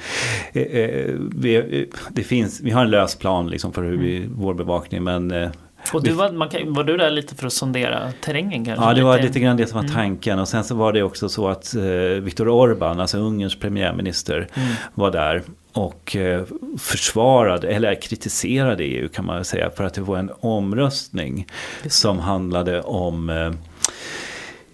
eh, 0.54 1.16
vi, 1.36 1.90
det 2.10 2.24
finns, 2.24 2.62
vi 2.62 2.72
har 2.72 2.82
en 2.82 2.92
lös 2.92 3.16
plan 3.16 3.50
liksom 3.50 3.74
för 3.74 3.84
hur 3.84 3.98
vi, 3.98 4.18
mm. 4.18 4.34
vår 4.36 4.54
bevakning 4.54 5.04
men 5.04 5.52
och 5.94 6.04
du 6.04 6.12
var, 6.12 6.32
man 6.32 6.50
kan, 6.50 6.74
var 6.74 6.84
du 6.84 6.98
där 6.98 7.10
lite 7.10 7.36
för 7.36 7.48
att 7.48 7.54
sondera 7.54 8.12
terrängen 8.22 8.66
kanske? 8.66 8.86
Ja, 8.86 8.94
det 8.94 9.04
var 9.04 9.20
lite 9.20 9.40
grann 9.40 9.58
det 9.58 9.68
som 9.68 9.76
var 9.76 9.84
mm. 9.84 9.96
tanken. 9.96 10.40
Och 10.40 10.48
sen 10.48 10.64
så 10.64 10.76
var 10.76 10.94
det 10.94 11.04
också 11.04 11.30
så 11.30 11.48
att 11.48 11.76
eh, 11.76 11.84
Viktor 12.22 12.50
Orban, 12.50 13.00
alltså 13.00 13.18
Ungerns 13.18 13.60
premiärminister, 13.60 14.48
mm. 14.54 14.74
var 14.94 15.12
där 15.12 15.44
och 15.74 16.16
eh, 16.16 16.46
försvarade, 16.78 17.68
eller 17.68 18.02
kritiserade 18.02 18.84
EU 18.84 19.10
kan 19.10 19.26
man 19.26 19.46
säga, 19.46 19.70
för 19.70 19.84
att 19.84 19.94
det 19.94 20.02
var 20.02 20.18
en 20.18 20.32
omröstning 20.40 21.48
som 21.88 22.20
handlade 22.20 22.82
om 22.82 23.30
eh, 23.30 23.52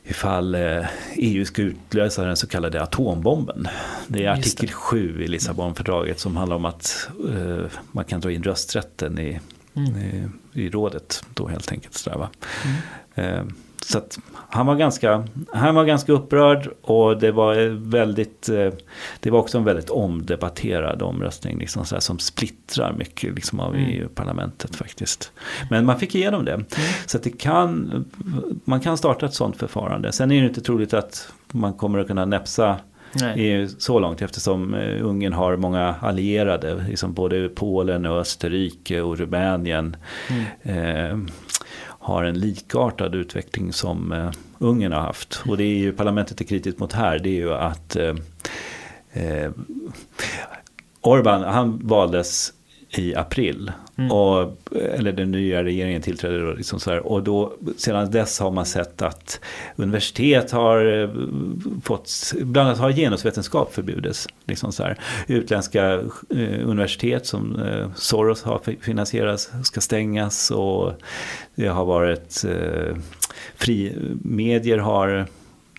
ifall 0.04 0.58
EU 1.16 1.46
ska 1.46 1.62
utlösa 1.62 2.24
den 2.24 2.38
så 2.38 2.48
kallade 2.48 2.82
atombomben. 2.82 3.68
Det 4.08 4.26
är 4.26 4.32
artikel 4.32 4.68
det. 4.68 4.74
7 4.74 5.24
i 5.24 5.28
Lissabonfördraget 5.28 6.20
som 6.20 6.38
handlar 6.38 6.56
om 6.56 6.66
att 6.66 7.10
man 7.92 8.06
kan 8.06 8.22
dra 8.22 8.32
in 8.32 8.44
rösträtten 8.44 9.20
i 9.20 9.40
mm. 9.74 10.32
i, 10.54 10.70
rådet 10.70 11.24
då 11.34 11.48
helt 11.48 11.72
enkelt. 11.72 11.94
Sådär, 11.94 12.18
va? 12.18 12.30
Mm. 13.16 13.54
Så 13.86 14.02
han 14.50 14.66
var, 14.66 14.76
ganska, 14.76 15.28
han 15.54 15.76
var 15.76 15.86
ganska 15.86 16.12
upprörd 16.12 16.70
och 16.82 17.20
det 17.20 17.32
var 17.32 17.56
väldigt 17.90 18.50
eh, 18.50 18.70
Det 19.20 19.32
var 19.32 19.40
också 19.40 19.58
en 19.58 19.64
väldigt 19.64 19.90
omdebatterad 19.90 21.02
omröstning 21.02 21.60
liksom 21.60 21.86
sådär, 21.86 22.02
som 22.02 22.20
splittrar 22.20 22.94
mycket 22.94 23.36
liksom, 23.36 23.60
av 23.60 23.76
mm. 23.76 23.90
EU-parlamentet 23.90 24.76
faktiskt. 24.76 25.32
Men 25.70 25.86
man 25.86 26.00
fick 26.00 26.16
igenom 26.16 26.46
det. 26.46 26.54
Mm. 26.54 26.66
Så 27.06 27.18
det 27.18 27.30
kan 27.30 28.06
Man 28.64 28.80
kan 28.80 28.98
starta 28.98 29.26
ett 29.26 29.34
sådant 29.34 29.58
förfarande. 29.58 30.12
Sen 30.12 30.32
är 30.32 30.42
det 30.42 30.48
inte 30.48 30.62
troligt 30.62 30.94
att 30.94 31.34
man 31.52 31.74
kommer 31.74 32.00
att 32.00 32.08
kunna 32.08 32.26
näpsa 32.26 32.80
Nej. 33.14 33.68
så 33.78 34.00
långt 34.00 34.22
eftersom 34.22 34.74
eh, 34.74 35.06
Ungern 35.06 35.34
har 35.34 35.58
många 35.58 35.96
allierade, 36.02 36.86
liksom 36.88 37.14
både 37.14 37.50
Polen 37.50 38.06
och 38.06 38.20
Österrike 38.20 39.02
och 39.02 39.18
Rumänien. 39.18 39.96
Mm. 40.30 41.22
Eh, 41.22 41.34
har 42.10 42.24
en 42.24 42.40
likartad 42.40 43.16
utveckling 43.16 43.74
som 43.74 44.12
eh, 44.12 44.32
Ungern 44.58 44.92
har 44.92 45.02
haft. 45.02 45.44
Och 45.48 45.58
det 45.58 45.64
är 45.64 45.78
ju 45.78 45.94
parlamentet 45.94 46.42
är 46.42 46.46
kritiskt 46.46 46.80
mot 46.80 46.94
här, 46.94 47.20
det 47.20 47.30
är 47.30 47.34
ju 47.34 47.54
att 47.54 47.96
eh, 47.96 48.16
eh 49.14 49.52
Orban, 51.02 51.44
han 51.44 51.88
valdes 51.88 52.54
i 52.92 53.16
april. 53.16 53.72
Mm. 53.98 54.12
Och, 54.12 54.58
eller 54.72 55.12
den 55.12 55.32
nya 55.32 55.64
regeringen 55.64 56.02
tillträdde 56.02 56.40
då. 56.46 56.54
Liksom 56.54 56.80
så 56.80 56.92
här, 56.92 57.08
och 57.08 57.24
då, 57.24 57.54
sedan 57.78 58.12
dess 58.12 58.40
har 58.40 58.52
man 58.52 58.66
sett 58.66 59.02
att 59.02 59.40
universitet 59.76 60.52
har 60.52 61.02
eh, 61.02 61.10
fått, 61.84 62.12
bland 62.42 62.68
annat 62.68 62.80
har 62.80 62.92
genusvetenskap 62.92 63.74
förbjudits. 63.74 64.28
Liksom 64.46 64.72
så 64.72 64.84
här. 64.84 64.98
Utländska 65.28 65.94
eh, 66.30 66.68
universitet 66.70 67.26
som 67.26 67.62
eh, 67.62 67.90
Soros 67.96 68.44
har 68.44 68.62
finansierat 68.82 69.52
ska 69.64 69.82
stängas 69.82 70.52
och 70.52 70.94
det 71.56 71.68
har 71.68 71.86
varit 71.86 72.44
eh, 72.44 72.98
fri, 73.56 73.96
medier 74.22 74.78
har 74.78 75.28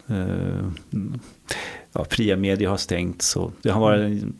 eh, 0.09 0.65
ja, 1.93 2.05
fria 2.11 2.37
medier 2.37 2.69
har 2.69 2.77
stängts. 2.77 3.37
Och 3.37 3.53
det 3.63 3.71
har 3.71 3.81
varit 3.81 4.01
mm 4.01 4.33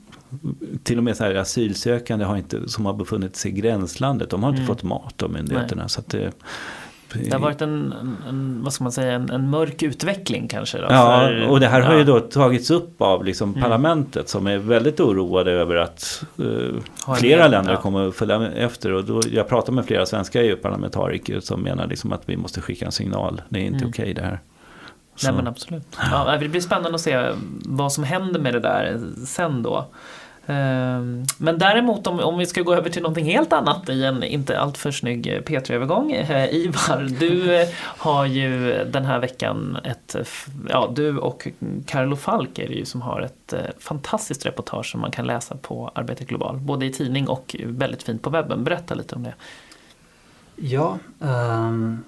till 0.83 0.99
och 0.99 1.05
med 1.05 1.17
så 1.17 1.25
här 1.25 1.35
asylsökande 1.35 2.25
har 2.25 2.37
inte, 2.37 2.69
som 2.69 2.87
har 2.87 2.93
befunnit 2.93 3.37
sig 3.37 3.51
i 3.51 3.55
gränslandet, 3.55 4.31
de 4.31 4.43
har 4.43 4.51
inte 4.51 4.63
mm. 4.63 4.75
fått 4.75 4.83
mat 4.83 5.23
av 5.23 5.31
myndigheterna. 5.31 5.89
Så 5.89 6.01
att 6.01 6.09
det, 6.09 6.33
det 7.15 7.33
har 7.33 7.41
varit 7.41 7.63
en, 7.63 7.95
en, 8.29 8.61
vad 8.63 8.73
ska 8.73 8.85
man 8.85 8.93
säga, 8.93 9.13
en, 9.13 9.31
en 9.31 9.51
mörk 9.51 9.83
utveckling 9.83 10.49
kanske? 10.49 10.79
Då, 10.79 10.87
ja, 10.91 11.21
för, 11.21 11.49
och 11.49 11.61
det 11.61 11.69
här 11.69 11.81
ja. 11.81 11.87
har 11.87 11.97
ju 11.97 12.05
då 12.05 12.21
tagits 12.21 12.71
upp 12.71 13.03
av 13.03 13.25
liksom 13.25 13.51
mm. 13.51 13.63
parlamentet 13.63 14.29
som 14.29 14.47
är 14.47 14.59
väldigt 14.59 15.01
oroade 15.01 15.53
över 15.53 15.77
att 15.77 16.25
uh, 16.41 16.81
flera 17.19 17.45
en, 17.45 17.51
länder 17.51 17.73
ja. 17.73 17.81
kommer 17.81 18.09
att 18.09 18.15
följa 18.15 18.53
efter. 18.53 18.93
Och 18.93 19.05
då, 19.05 19.21
jag 19.33 19.49
pratar 19.49 19.73
med 19.73 19.85
flera 19.85 20.07
svenska 20.07 20.43
EU-parlamentariker 20.43 21.41
som 21.41 21.63
menar 21.63 21.87
liksom 21.87 22.13
att 22.13 22.23
vi 22.27 22.37
måste 22.37 22.61
skicka 22.61 22.87
en 22.87 22.93
signal. 22.93 23.43
Det 23.49 23.59
är 23.59 23.65
inte 23.65 23.77
mm. 23.77 23.89
okej 23.89 24.03
okay 24.03 24.15
det 24.15 24.23
här. 24.23 24.41
Så. 25.17 25.27
Nej 25.27 25.37
men 25.37 25.47
absolut. 25.47 25.97
Ja, 26.11 26.37
det 26.41 26.49
blir 26.49 26.61
spännande 26.61 26.95
att 26.95 27.01
se 27.01 27.31
vad 27.65 27.93
som 27.93 28.05
händer 28.05 28.41
med 28.41 28.55
det 28.55 28.61
där 28.61 29.01
sen 29.27 29.63
då. 29.63 29.87
Ehm, 30.51 31.25
men 31.39 31.59
däremot 31.59 32.07
om, 32.07 32.21
om 32.21 32.39
vi 32.39 32.47
ska 32.47 32.63
gå 32.63 32.75
över 32.75 32.91
till 32.91 33.03
någonting 33.03 33.25
helt 33.25 33.53
annat 33.53 33.89
i 33.89 34.05
en 34.05 34.23
inte 34.23 34.61
alltför 34.61 34.91
snygg 34.91 35.27
eh, 35.27 35.41
P3-övergång. 35.41 36.13
Eh, 36.13 36.55
Ivar, 36.55 37.09
du 37.21 37.55
eh, 37.55 37.69
har 37.81 38.27
ju 38.27 38.85
den 38.85 39.05
här 39.05 39.19
veckan 39.19 39.79
ett, 39.85 40.17
ja 40.69 40.93
du 40.97 41.19
och 41.19 41.49
Carlo 41.87 42.17
Falk 42.17 42.59
är 42.59 42.69
det 42.69 42.75
ju 42.75 42.85
som 42.85 43.03
har 43.03 43.21
ett 43.21 43.55
fantastiskt 43.79 44.47
reportage 44.47 44.87
som 44.87 45.01
man 45.01 45.11
kan 45.11 45.27
läsa 45.27 45.57
på 45.57 45.91
Arbetet 45.95 46.29
Global. 46.29 46.57
Både 46.57 46.87
i 46.87 46.93
tidning 46.93 47.29
och 47.29 47.57
väldigt 47.65 48.03
fint 48.03 48.23
på 48.23 48.31
webben. 48.31 48.65
Berätta 48.65 48.95
lite 48.95 49.15
om 49.15 49.23
det. 49.23 49.35
Ja, 50.57 50.99
um, 51.19 52.05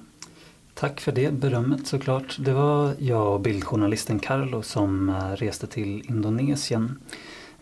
tack 0.75 1.01
för 1.01 1.13
det 1.13 1.33
berömmet 1.33 1.87
såklart. 1.87 2.37
Det 2.39 2.53
var 2.53 2.93
jag 2.99 3.35
och 3.35 3.41
bildjournalisten 3.41 4.19
Carlo 4.19 4.63
som 4.63 5.17
reste 5.37 5.67
till 5.67 6.03
Indonesien 6.09 6.99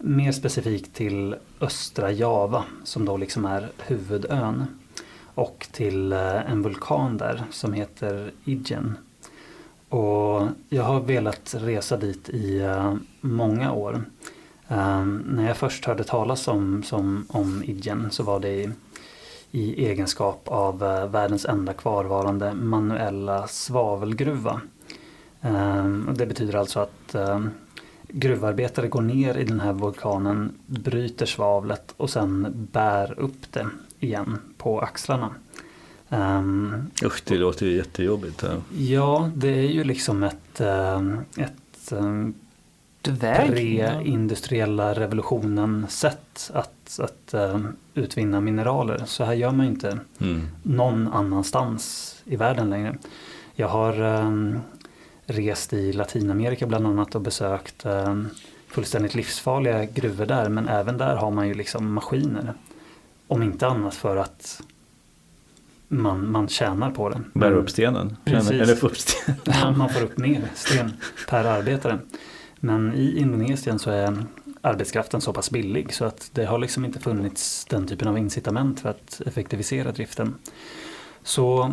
Mer 0.02 0.32
specifikt 0.32 0.94
till 0.94 1.36
östra 1.60 2.10
Java 2.12 2.64
som 2.84 3.04
då 3.04 3.16
liksom 3.16 3.44
är 3.44 3.70
huvudön. 3.78 4.66
Och 5.34 5.66
till 5.72 6.12
eh, 6.12 6.50
en 6.50 6.62
vulkan 6.62 7.16
där 7.16 7.42
som 7.50 7.72
heter 7.72 8.32
Idjen. 8.44 8.98
Och 9.88 10.48
jag 10.68 10.82
har 10.82 11.00
velat 11.00 11.54
resa 11.58 11.96
dit 11.96 12.28
i 12.28 12.60
eh, 12.60 12.94
många 13.20 13.72
år. 13.72 14.02
Eh, 14.68 15.04
när 15.04 15.46
jag 15.46 15.56
först 15.56 15.84
hörde 15.84 16.04
talas 16.04 16.48
om, 16.48 16.82
som, 16.82 17.26
om 17.28 17.62
Ijen 17.64 18.10
så 18.10 18.22
var 18.22 18.40
det 18.40 18.48
i, 18.48 18.70
i 19.50 19.86
egenskap 19.86 20.42
av 20.44 20.78
världens 21.12 21.44
enda 21.44 21.72
kvarvarande 21.72 22.54
manuella 22.54 23.46
svavelgruva. 23.46 24.60
Det 26.14 26.26
betyder 26.26 26.56
alltså 26.56 26.80
att 26.80 27.16
gruvarbetare 28.12 28.88
går 28.88 29.02
ner 29.02 29.36
i 29.36 29.44
den 29.44 29.60
här 29.60 29.72
vulkanen, 29.72 30.52
bryter 30.66 31.26
svavlet 31.26 31.94
och 31.96 32.10
sen 32.10 32.46
bär 32.72 33.20
upp 33.20 33.52
det 33.52 33.66
igen 34.00 34.38
på 34.58 34.80
axlarna. 34.80 35.34
Um, 36.08 36.90
Usch, 37.04 37.22
det 37.24 37.38
låter 37.38 37.66
ju 37.66 37.76
jättejobbigt. 37.76 38.42
Ja. 38.42 38.56
ja, 38.78 39.30
det 39.34 39.48
är 39.48 39.68
ju 39.68 39.84
liksom 39.84 40.22
ett, 40.22 40.60
ehm, 40.60 41.18
ett 41.36 41.92
um, 41.92 42.34
pre-industriella 43.02 44.94
revolutionen 44.94 45.86
sätt 45.88 46.50
att, 46.54 47.00
att 47.00 47.34
um, 47.34 47.76
utvinna 47.94 48.40
mineraler. 48.40 49.02
Så 49.06 49.24
här 49.24 49.34
gör 49.34 49.52
man 49.52 49.66
inte 49.66 49.98
mm. 50.18 50.48
någon 50.62 51.08
annanstans 51.08 52.16
i 52.24 52.36
världen 52.36 52.70
längre. 52.70 52.96
Jag 53.54 53.68
har 53.68 54.00
um, 54.00 54.60
rest 55.32 55.72
i 55.72 55.92
Latinamerika 55.92 56.66
bland 56.66 56.86
annat 56.86 57.14
och 57.14 57.20
besökt 57.20 57.84
eh, 57.84 58.22
fullständigt 58.68 59.14
livsfarliga 59.14 59.84
gruvor 59.84 60.26
där 60.26 60.48
men 60.48 60.68
även 60.68 60.98
där 60.98 61.16
har 61.16 61.30
man 61.30 61.48
ju 61.48 61.54
liksom 61.54 61.92
maskiner. 61.92 62.54
Om 63.26 63.42
inte 63.42 63.66
annat 63.66 63.94
för 63.94 64.16
att 64.16 64.62
man, 65.88 66.30
man 66.30 66.48
tjänar 66.48 66.90
på 66.90 67.08
det. 67.08 67.20
Bär 67.34 67.52
upp 67.52 67.70
stenen? 67.70 68.16
Precis. 68.24 68.50
Eller 68.50 68.74
får 68.74 68.88
upp 68.88 68.96
stenen? 68.96 69.38
man 69.78 69.88
får 69.88 70.02
upp 70.02 70.18
mer 70.18 70.42
sten 70.54 70.92
per 71.28 71.44
arbetare. 71.44 71.98
Men 72.56 72.94
i 72.94 73.18
Indonesien 73.18 73.78
så 73.78 73.90
är 73.90 74.24
arbetskraften 74.60 75.20
så 75.20 75.32
pass 75.32 75.50
billig 75.50 75.94
så 75.94 76.04
att 76.04 76.30
det 76.32 76.44
har 76.44 76.58
liksom 76.58 76.84
inte 76.84 77.00
funnits 77.00 77.64
den 77.64 77.86
typen 77.86 78.08
av 78.08 78.18
incitament 78.18 78.80
för 78.80 78.88
att 78.88 79.22
effektivisera 79.26 79.92
driften. 79.92 80.34
Så 81.22 81.72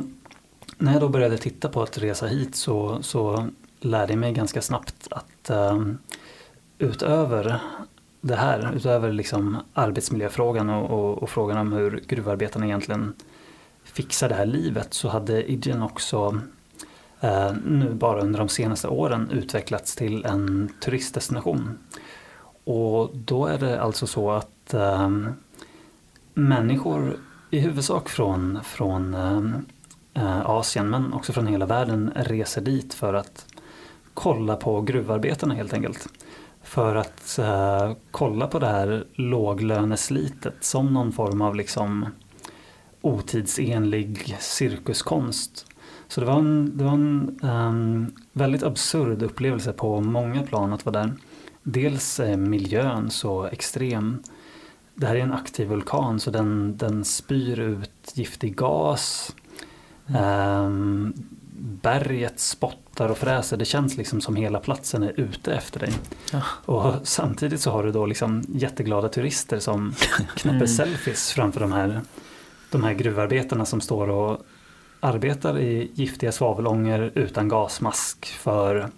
när 0.77 0.91
jag 0.91 1.01
då 1.01 1.09
började 1.09 1.37
titta 1.37 1.69
på 1.69 1.81
att 1.81 1.97
resa 1.97 2.27
hit 2.27 2.55
så, 2.55 3.03
så 3.03 3.47
lärde 3.79 4.13
jag 4.13 4.19
mig 4.19 4.33
ganska 4.33 4.61
snabbt 4.61 5.07
att 5.11 5.49
eh, 5.49 5.81
utöver 6.77 7.61
det 8.21 8.35
här, 8.35 8.71
utöver 8.75 9.11
liksom 9.11 9.57
arbetsmiljöfrågan 9.73 10.69
och, 10.69 10.89
och, 10.89 11.23
och, 11.23 11.29
frågan 11.29 11.57
om 11.57 11.73
hur 11.73 12.03
gruvarbetarna 12.07 12.65
egentligen 12.65 13.13
fixar 13.83 14.29
det 14.29 14.35
här 14.35 14.45
livet 14.45 14.93
så 14.93 15.09
hade 15.09 15.51
Idjen 15.51 15.83
också 15.83 16.41
eh, 17.19 17.51
nu 17.65 17.93
bara 17.93 18.21
under 18.21 18.39
de 18.39 18.49
senaste 18.49 18.87
åren 18.87 19.29
utvecklats 19.31 19.95
till 19.95 20.25
en 20.25 20.69
turistdestination. 20.79 21.77
Och 22.63 23.09
då 23.13 23.45
är 23.45 23.57
det 23.57 23.81
alltså 23.81 24.07
så 24.07 24.31
att 24.31 24.73
eh, 24.73 25.09
människor 26.33 27.17
i 27.49 27.59
huvudsak 27.59 28.09
från, 28.09 28.59
från 28.63 29.13
Eh, 29.13 29.41
Eh, 30.17 30.49
Asien 30.49 30.89
men 30.89 31.13
också 31.13 31.33
från 31.33 31.47
hela 31.47 31.65
världen 31.65 32.11
reser 32.15 32.61
dit 32.61 32.93
för 32.93 33.13
att 33.13 33.45
kolla 34.13 34.55
på 34.55 34.81
gruvarbetarna 34.81 35.53
helt 35.53 35.73
enkelt. 35.73 36.07
För 36.63 36.95
att 36.95 37.39
eh, 37.39 37.91
kolla 38.11 38.47
på 38.47 38.59
det 38.59 38.67
här 38.67 39.05
låglöneslitet 39.13 40.55
som 40.59 40.93
någon 40.93 41.11
form 41.11 41.41
av 41.41 41.55
liksom 41.55 42.05
otidsenlig 43.01 44.35
cirkuskonst. 44.39 45.65
Så 46.07 46.21
det 46.21 46.27
var 46.27 46.39
en, 46.39 46.77
det 46.77 46.83
var 46.83 46.91
en 46.91 47.39
um, 47.41 48.15
väldigt 48.33 48.63
absurd 48.63 49.23
upplevelse 49.23 49.73
på 49.73 50.01
många 50.01 50.43
plan 50.43 50.73
att 50.73 50.85
vara 50.85 50.99
där. 50.99 51.13
Dels 51.63 52.19
är 52.19 52.37
miljön 52.37 53.09
så 53.09 53.45
extrem. 53.45 54.23
Det 54.95 55.07
här 55.07 55.15
är 55.15 55.19
en 55.19 55.33
aktiv 55.33 55.67
vulkan 55.67 56.19
så 56.19 56.31
den, 56.31 56.77
den 56.77 57.05
spyr 57.05 57.59
ut 57.59 58.11
giftig 58.13 58.55
gas. 58.55 59.35
Um, 60.07 61.13
berget 61.81 62.39
spottar 62.39 63.09
och 63.09 63.17
fräser. 63.17 63.57
Det 63.57 63.65
känns 63.65 63.97
liksom 63.97 64.21
som 64.21 64.35
hela 64.35 64.59
platsen 64.59 65.03
är 65.03 65.19
ute 65.19 65.53
efter 65.53 65.79
dig. 65.79 65.93
Ja. 66.31 66.41
Och 66.65 66.93
samtidigt 67.03 67.61
så 67.61 67.71
har 67.71 67.83
du 67.83 67.91
då 67.91 68.05
liksom 68.05 68.43
jätteglada 68.47 69.09
turister 69.09 69.59
som 69.59 69.93
knäpper 70.35 70.55
mm. 70.55 70.67
selfies 70.67 71.31
framför 71.31 71.59
de 71.59 71.71
här, 71.71 72.01
de 72.71 72.83
här 72.83 72.93
gruvarbetarna 72.93 73.65
som 73.65 73.81
står 73.81 74.09
och 74.09 74.37
arbetar 74.99 75.59
i 75.59 75.91
giftiga 75.93 76.31
svavelånger 76.31 77.11
utan 77.15 77.47
gasmask 77.47 78.25
för, 78.25 78.89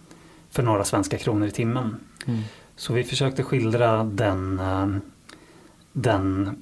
för 0.49 0.63
några 0.63 0.83
svenska 0.83 1.17
kronor 1.17 1.47
i 1.47 1.51
timmen. 1.51 1.95
Mm. 2.25 2.41
Så 2.75 2.93
vi 2.93 3.03
försökte 3.03 3.43
skildra 3.43 4.03
den, 4.03 4.59
ehm, 4.59 5.01
den 5.93 6.55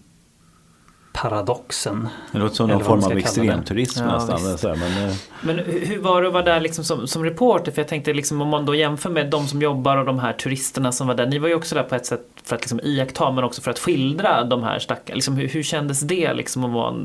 paradoxen. 1.21 2.09
Det 2.31 2.37
låter 2.37 2.55
som 2.55 2.69
någon 2.69 2.83
form 2.83 3.03
av 3.03 3.17
extremturism 3.17 4.03
ja, 4.03 4.13
nästan. 4.13 4.57
Så 4.57 4.67
men, 4.67 5.09
eh, 5.09 5.15
men 5.41 5.59
hur 5.59 5.99
var 5.99 6.21
det 6.21 6.27
att 6.27 6.33
vara 6.33 6.43
där 6.43 6.59
liksom 6.59 6.83
som, 6.83 7.07
som 7.07 7.23
reporter? 7.23 7.71
För 7.71 7.81
jag 7.81 7.87
tänkte 7.87 8.13
liksom, 8.13 8.41
om 8.41 8.47
man 8.47 8.65
då 8.65 8.75
jämför 8.75 9.09
med 9.09 9.29
de 9.29 9.47
som 9.47 9.61
jobbar 9.61 9.97
och 9.97 10.05
de 10.05 10.19
här 10.19 10.33
turisterna 10.33 10.91
som 10.91 11.07
var 11.07 11.15
där. 11.15 11.25
Ni 11.25 11.39
var 11.39 11.47
ju 11.47 11.55
också 11.55 11.75
där 11.75 11.83
på 11.83 11.95
ett 11.95 12.05
sätt 12.05 12.21
för 12.43 12.55
att 12.55 12.61
liksom 12.61 12.79
iaktta 12.83 13.31
men 13.31 13.43
också 13.43 13.61
för 13.61 13.71
att 13.71 13.79
skildra 13.79 14.43
de 14.43 14.63
här 14.63 14.79
stackarna. 14.79 15.15
Liksom, 15.15 15.35
hur, 15.35 15.47
hur 15.47 15.63
kändes 15.63 15.99
det 15.99 16.33
liksom 16.33 16.65
att 16.65 16.71
vara 16.71 16.95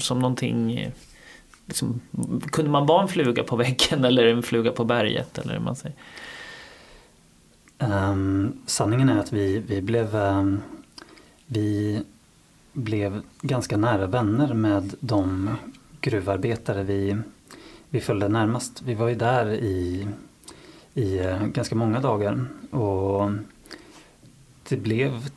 som 0.00 0.18
någonting 0.18 0.90
Liksom, 1.68 2.00
kunde 2.52 2.70
man 2.70 2.86
vara 2.86 3.02
en 3.02 3.08
fluga 3.08 3.42
på 3.42 3.56
väggen 3.56 4.04
eller 4.04 4.26
en 4.26 4.42
fluga 4.42 4.72
på 4.72 4.84
berget? 4.84 5.38
Eller 5.38 5.58
man 5.58 5.76
säger? 5.76 5.96
Um, 7.78 8.58
sanningen 8.66 9.08
är 9.08 9.18
att 9.18 9.32
vi, 9.32 9.58
vi 9.58 9.82
blev 9.82 10.16
um, 10.16 10.62
vi 11.46 12.02
blev 12.76 13.22
ganska 13.40 13.76
nära 13.76 14.06
vänner 14.06 14.54
med 14.54 14.94
de 15.00 15.50
gruvarbetare 16.00 16.82
vi, 16.82 17.16
vi 17.90 18.00
följde 18.00 18.28
närmast. 18.28 18.82
Vi 18.82 18.94
var 18.94 19.08
ju 19.08 19.14
där 19.14 19.52
i, 19.52 20.08
i 20.94 21.18
eh, 21.18 21.46
ganska 21.46 21.74
många 21.74 22.00
dagar 22.00 22.46
och 22.70 23.30
det 24.68 24.76
blev 24.76 25.28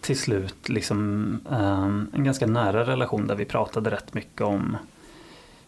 till 0.00 0.18
slut 0.18 0.68
liksom, 0.68 1.40
ehm, 1.50 2.10
en 2.12 2.24
ganska 2.24 2.46
nära 2.46 2.86
relation 2.86 3.26
där 3.26 3.34
vi 3.34 3.44
pratade 3.44 3.90
rätt 3.90 4.14
mycket 4.14 4.40
om 4.40 4.76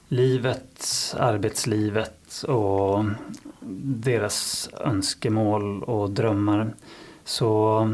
livet, 0.09 0.87
arbetslivet 1.19 2.43
och 2.43 3.05
deras 3.81 4.69
önskemål 4.73 5.83
och 5.83 6.11
drömmar. 6.11 6.75
Så 7.25 7.89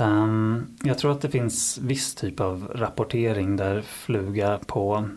um, 0.00 0.66
jag 0.82 0.98
tror 0.98 1.12
att 1.12 1.20
det 1.20 1.30
finns 1.30 1.78
viss 1.78 2.14
typ 2.14 2.40
av 2.40 2.72
rapportering 2.74 3.56
där 3.56 3.80
fluga 3.80 4.58
på 4.66 5.08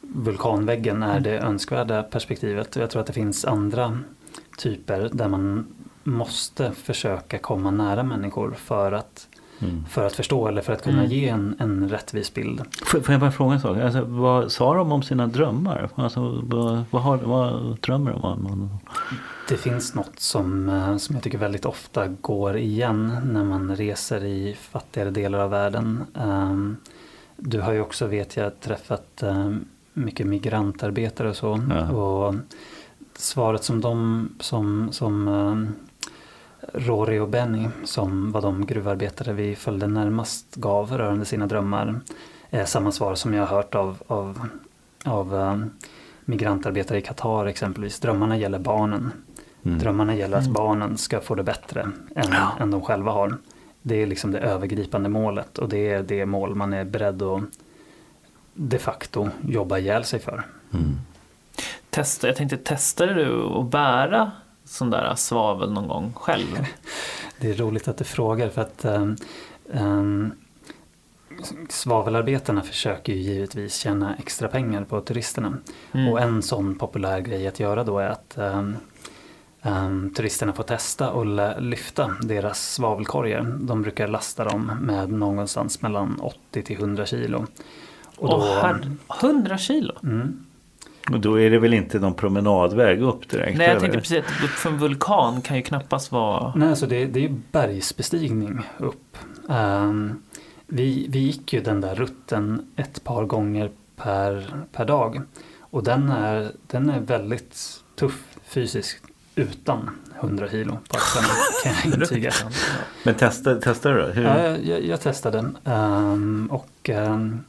vulkanväggen 0.00 1.02
är 1.02 1.10
mm. 1.10 1.22
det 1.22 1.38
önskvärda 1.38 2.02
perspektivet. 2.02 2.76
Jag 2.76 2.90
tror 2.90 3.00
att 3.00 3.06
det 3.06 3.12
finns 3.12 3.44
andra 3.44 3.98
typer 4.58 5.10
där 5.12 5.28
man 5.28 5.66
måste 6.04 6.72
försöka 6.72 7.38
komma 7.38 7.70
nära 7.70 8.02
människor 8.02 8.50
för 8.50 8.92
att, 8.92 9.28
mm. 9.60 9.84
för 9.88 10.06
att 10.06 10.12
förstå 10.12 10.48
eller 10.48 10.62
för 10.62 10.72
att 10.72 10.82
kunna 10.82 10.98
mm. 10.98 11.10
ge 11.10 11.28
en, 11.28 11.54
en 11.58 11.88
rättvis 11.88 12.34
bild. 12.34 12.62
Får, 12.84 13.00
får 13.00 13.12
jag 13.12 13.20
bara 13.20 13.32
fråga 13.32 13.54
en 13.54 13.60
sak? 13.60 13.78
Alltså, 13.78 14.04
vad 14.04 14.52
sa 14.52 14.74
de 14.74 14.92
om 14.92 15.02
sina 15.02 15.26
drömmar? 15.26 15.88
Alltså, 15.94 16.42
vad, 16.42 16.84
vad, 16.90 17.02
har, 17.02 17.16
vad 17.16 17.80
drömmer 17.80 18.12
de 18.12 18.24
om? 18.24 18.78
Det 19.48 19.56
finns 19.56 19.94
något 19.94 20.20
som, 20.20 20.68
eh, 20.68 20.96
som 20.96 21.14
jag 21.14 21.22
tycker 21.22 21.38
väldigt 21.38 21.64
ofta 21.64 22.06
går 22.08 22.56
igen 22.56 23.16
när 23.24 23.44
man 23.44 23.76
reser 23.76 24.24
i 24.24 24.56
fattigare 24.60 25.10
delar 25.10 25.38
av 25.38 25.50
världen. 25.50 26.04
Ehm, 26.14 26.76
du 27.36 27.60
har 27.60 27.72
ju 27.72 27.80
också, 27.80 28.06
vet 28.06 28.36
jag, 28.36 28.60
träffat 28.60 29.22
ehm, 29.22 29.64
mycket 29.92 30.26
migrantarbetare 30.26 31.28
och 31.28 31.36
så. 31.36 31.60
Ja. 31.70 31.90
Och 31.90 32.34
svaret 33.16 33.64
som 33.64 33.80
de, 33.80 34.28
som, 34.40 34.88
som 34.92 35.28
ehm, 35.28 35.68
Rory 36.74 37.18
och 37.18 37.28
Benny, 37.28 37.68
som 37.84 38.32
var 38.32 38.42
de 38.42 38.66
gruvarbetare 38.66 39.32
vi 39.32 39.56
följde 39.56 39.86
närmast, 39.86 40.56
gav 40.56 40.92
rörande 40.98 41.24
sina 41.24 41.46
drömmar, 41.46 42.00
är 42.50 42.64
samma 42.64 42.92
svar 42.92 43.14
som 43.14 43.34
jag 43.34 43.46
har 43.46 43.56
hört 43.56 43.74
av, 43.74 44.02
av, 44.06 44.48
av 45.04 45.34
um, 45.34 45.70
migrantarbetare 46.24 46.98
i 46.98 47.02
Qatar 47.02 47.46
exempelvis. 47.46 48.00
Drömmarna 48.00 48.36
gäller 48.36 48.58
barnen. 48.58 49.12
Mm. 49.62 49.78
Drömmarna 49.78 50.14
gäller 50.14 50.36
att 50.36 50.44
mm. 50.44 50.54
barnen 50.54 50.98
ska 50.98 51.20
få 51.20 51.34
det 51.34 51.42
bättre 51.42 51.80
än, 52.14 52.32
ja. 52.32 52.52
än 52.60 52.70
de 52.70 52.80
själva 52.80 53.12
har. 53.12 53.36
Det 53.82 54.02
är 54.02 54.06
liksom 54.06 54.30
det 54.30 54.38
övergripande 54.38 55.08
målet 55.08 55.58
och 55.58 55.68
det 55.68 55.90
är 55.90 56.02
det 56.02 56.26
mål 56.26 56.54
man 56.54 56.72
är 56.72 56.84
beredd 56.84 57.22
att 57.22 57.42
de 58.54 58.78
facto 58.78 59.28
jobba 59.42 59.78
ihjäl 59.78 60.04
sig 60.04 60.20
för. 60.20 60.46
Mm. 60.74 60.96
Testa, 61.90 62.26
jag 62.26 62.36
tänkte, 62.36 62.56
testade 62.56 63.14
du 63.14 63.42
att 63.42 63.70
bära 63.70 64.30
sån 64.70 64.90
där 64.90 65.14
svavel 65.14 65.72
någon 65.72 65.88
gång 65.88 66.12
själv? 66.14 66.66
Det 67.38 67.50
är 67.50 67.54
roligt 67.54 67.88
att 67.88 67.96
du 67.96 68.04
frågar 68.04 68.48
för 68.48 68.62
att 68.62 68.84
um, 68.84 69.16
um, 69.64 70.32
svavelarbetarna 71.68 72.62
försöker 72.62 73.12
ju 73.12 73.18
givetvis 73.18 73.74
tjäna 73.74 74.16
extra 74.16 74.48
pengar 74.48 74.84
på 74.84 75.00
turisterna. 75.00 75.58
Mm. 75.92 76.08
Och 76.08 76.20
en 76.20 76.42
sån 76.42 76.78
populär 76.78 77.20
grej 77.20 77.46
att 77.46 77.60
göra 77.60 77.84
då 77.84 77.98
är 77.98 78.08
att 78.08 78.34
um, 78.38 78.76
um, 79.62 80.14
turisterna 80.14 80.52
får 80.52 80.64
testa 80.64 81.10
och 81.10 81.26
lyfta 81.62 82.16
deras 82.22 82.72
svavelkorgar. 82.72 83.58
De 83.60 83.82
brukar 83.82 84.08
lasta 84.08 84.44
dem 84.44 84.72
med 84.80 85.12
någonstans 85.12 85.82
mellan 85.82 86.20
80 86.20 86.62
till 86.62 86.76
100 86.76 87.06
kilo. 87.06 87.46
Och 88.16 88.28
då, 88.28 88.36
oh, 88.36 88.76
100 89.22 89.58
kilo? 89.58 89.94
Mm, 90.02 90.44
och 91.12 91.20
då 91.20 91.40
är 91.40 91.50
det 91.50 91.58
väl 91.58 91.74
inte 91.74 91.98
någon 91.98 92.14
promenadväg 92.14 93.02
upp 93.02 93.28
direkt? 93.28 93.58
Nej, 93.58 93.68
jag 93.68 93.80
tänkte 93.80 93.98
precis 93.98 94.18
att 94.18 94.44
upp 94.44 94.50
för 94.50 94.70
en 94.70 94.78
vulkan 94.78 95.40
kan 95.40 95.56
ju 95.56 95.62
knappast 95.62 96.12
vara... 96.12 96.52
Nej, 96.56 96.68
alltså 96.68 96.86
det, 96.86 97.06
det 97.06 97.18
är 97.18 97.22
ju 97.22 97.34
bergsbestigning 97.52 98.60
upp. 98.78 99.16
Um, 99.48 100.22
vi, 100.66 101.06
vi 101.08 101.18
gick 101.18 101.52
ju 101.52 101.60
den 101.60 101.80
där 101.80 101.94
rutten 101.94 102.66
ett 102.76 103.04
par 103.04 103.24
gånger 103.24 103.70
per, 103.96 104.46
per 104.72 104.84
dag. 104.84 105.20
Och 105.60 105.84
den 105.84 106.08
är, 106.08 106.52
den 106.66 106.90
är 106.90 107.00
väldigt 107.00 107.82
tuff 107.96 108.22
fysiskt 108.44 109.04
utan 109.34 109.90
100 110.20 110.48
kilo 110.48 110.78
på 110.88 110.96
axlarna 110.96 111.28
kan 111.64 111.90
jag 111.90 112.00
intyga. 112.00 112.32
Men 113.04 113.14
testade, 113.14 113.60
testade 113.60 113.94
du 113.94 114.00
då? 114.00 114.08
Hur? 114.08 114.24
Ja, 114.24 114.56
jag, 114.56 114.84
jag 114.84 115.00
testade. 115.00 115.38
Um, 115.64 116.48
och 116.50 116.66
Um, 116.88 117.44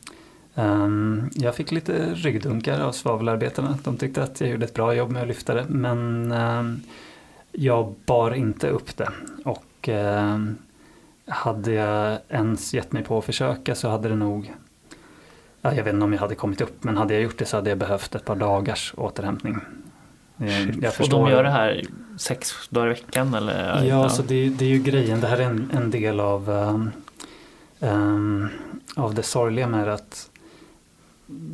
jag 1.34 1.56
fick 1.56 1.72
lite 1.72 2.14
ryggdunkar 2.14 2.80
av 2.80 2.92
svavelarbetarna. 2.92 3.78
De 3.84 3.98
tyckte 3.98 4.24
att 4.24 4.42
jag 4.42 4.50
gjorde 4.50 4.66
ett 4.66 4.74
bra 4.74 4.94
jobb 4.94 5.12
med 5.12 5.22
att 5.22 5.28
lyfta 5.28 5.54
det. 5.54 5.66
Men 5.70 6.32
um, 6.32 6.82
jag 7.52 7.96
bar 8.06 8.32
inte 8.32 8.70
upp 8.70 8.98
det. 8.98 9.10
Och 9.46 9.90
um, 9.90 10.58
hade 11.26 11.72
jag 11.72 12.18
ens 12.30 12.74
gett 12.74 12.92
mig 12.92 13.04
på 13.04 13.18
att 13.18 13.26
försöka 13.26 13.76
så 13.76 13.90
hade 13.90 14.10
det 14.10 14.16
nog 14.16 14.54
jag 15.62 15.84
vet 15.84 15.94
inte 15.94 16.04
om 16.06 16.14
jag 16.14 16.20
hade 16.20 16.36
kommit 16.36 16.62
upp 16.62 16.84
men 16.84 16.98
hade 16.98 17.14
jag 17.14 17.24
gjort 17.24 17.38
det 17.38 17.46
så 17.46 17.58
hade 17.58 17.70
jag 17.70 17.78
behövt 17.78 18.16
ett 18.16 18.26
par 18.26 18.36
dagars 18.36 18.94
återhämtning. 18.98 19.58
Jag 20.82 20.94
och 21.00 21.10
de 21.10 21.30
gör 21.30 21.44
det 21.44 21.50
här 21.50 21.84
sex 22.18 22.70
dagar 22.70 22.88
i 22.88 22.90
veckan 22.90 23.34
eller? 23.34 23.84
Ja, 23.84 24.10
så 24.10 24.22
det, 24.22 24.50
det, 24.50 24.66
är 24.66 24.70
ju 24.70 24.80
grejen. 24.80 25.22
Det 25.22 25.28
här 25.28 25.38
är 25.38 25.44
en, 25.44 25.72
en 25.74 25.92
del 25.92 26.20
av, 26.20 26.50
um, 27.80 28.50
av 28.96 29.14
det 29.14 29.24
sorgliga 29.24 29.68
med 29.68 29.88
att 29.88 30.30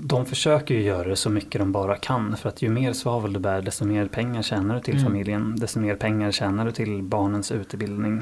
de 0.08 0.26
försöker 0.26 0.76
ju 0.76 0.82
göra 0.82 1.08
det 1.08 1.16
så 1.16 1.30
mycket 1.30 1.62
de 1.62 1.72
bara 1.72 1.96
kan 1.96 2.38
för 2.38 2.50
att 2.50 2.62
ju 2.62 2.70
mer 2.70 2.94
svavel 2.94 3.34
du 3.34 3.40
bär 3.40 3.62
desto 3.62 3.86
mer 3.86 4.08
pengar 4.08 4.42
tjänar 4.42 4.76
du 4.76 4.82
till 4.82 4.94
mm. 4.94 5.06
familjen. 5.06 5.56
Desto 5.60 5.80
mer 5.80 5.96
pengar 5.96 6.32
tjänar 6.32 6.66
du 6.66 6.72
till 6.72 7.04
barnens 7.04 7.52
utbildning. 7.52 8.22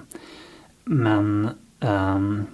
Men 0.84 1.50
um, 1.80 2.48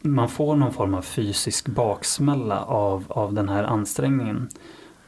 man 0.00 0.28
får 0.28 0.56
någon 0.56 0.72
form 0.72 0.94
av 0.94 1.02
fysisk 1.02 1.68
baksmälla 1.68 2.60
av, 2.60 3.04
av 3.08 3.34
den 3.34 3.48
här 3.48 3.64
ansträngningen. 3.64 4.48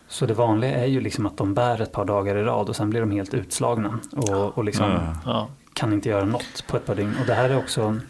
Så 0.09 0.27
det 0.27 0.35
vanliga 0.35 0.74
är 0.74 0.87
ju 0.87 1.01
liksom 1.01 1.27
att 1.27 1.37
de 1.37 1.55
bär 1.55 1.81
ett 1.81 1.92
par 1.92 2.05
dagar 2.05 2.37
i 2.37 2.42
rad 2.42 2.68
och 2.68 2.77
sen 2.77 2.90
blir 2.90 3.01
de 3.01 3.11
helt 3.11 3.35
utslagna 3.35 3.98
och, 4.12 4.59
och 4.59 4.64
liksom 4.64 4.87
mm. 4.90 5.46
kan 5.72 5.92
inte 5.92 6.09
göra 6.09 6.24
något 6.24 6.64
på 6.68 6.77
ett 6.77 6.87
par 6.87 6.94
dygn. 6.94 7.14
Och 7.20 7.27
det 7.27 7.35
här 7.35 7.51
är 7.51 7.59
också 7.59 8.01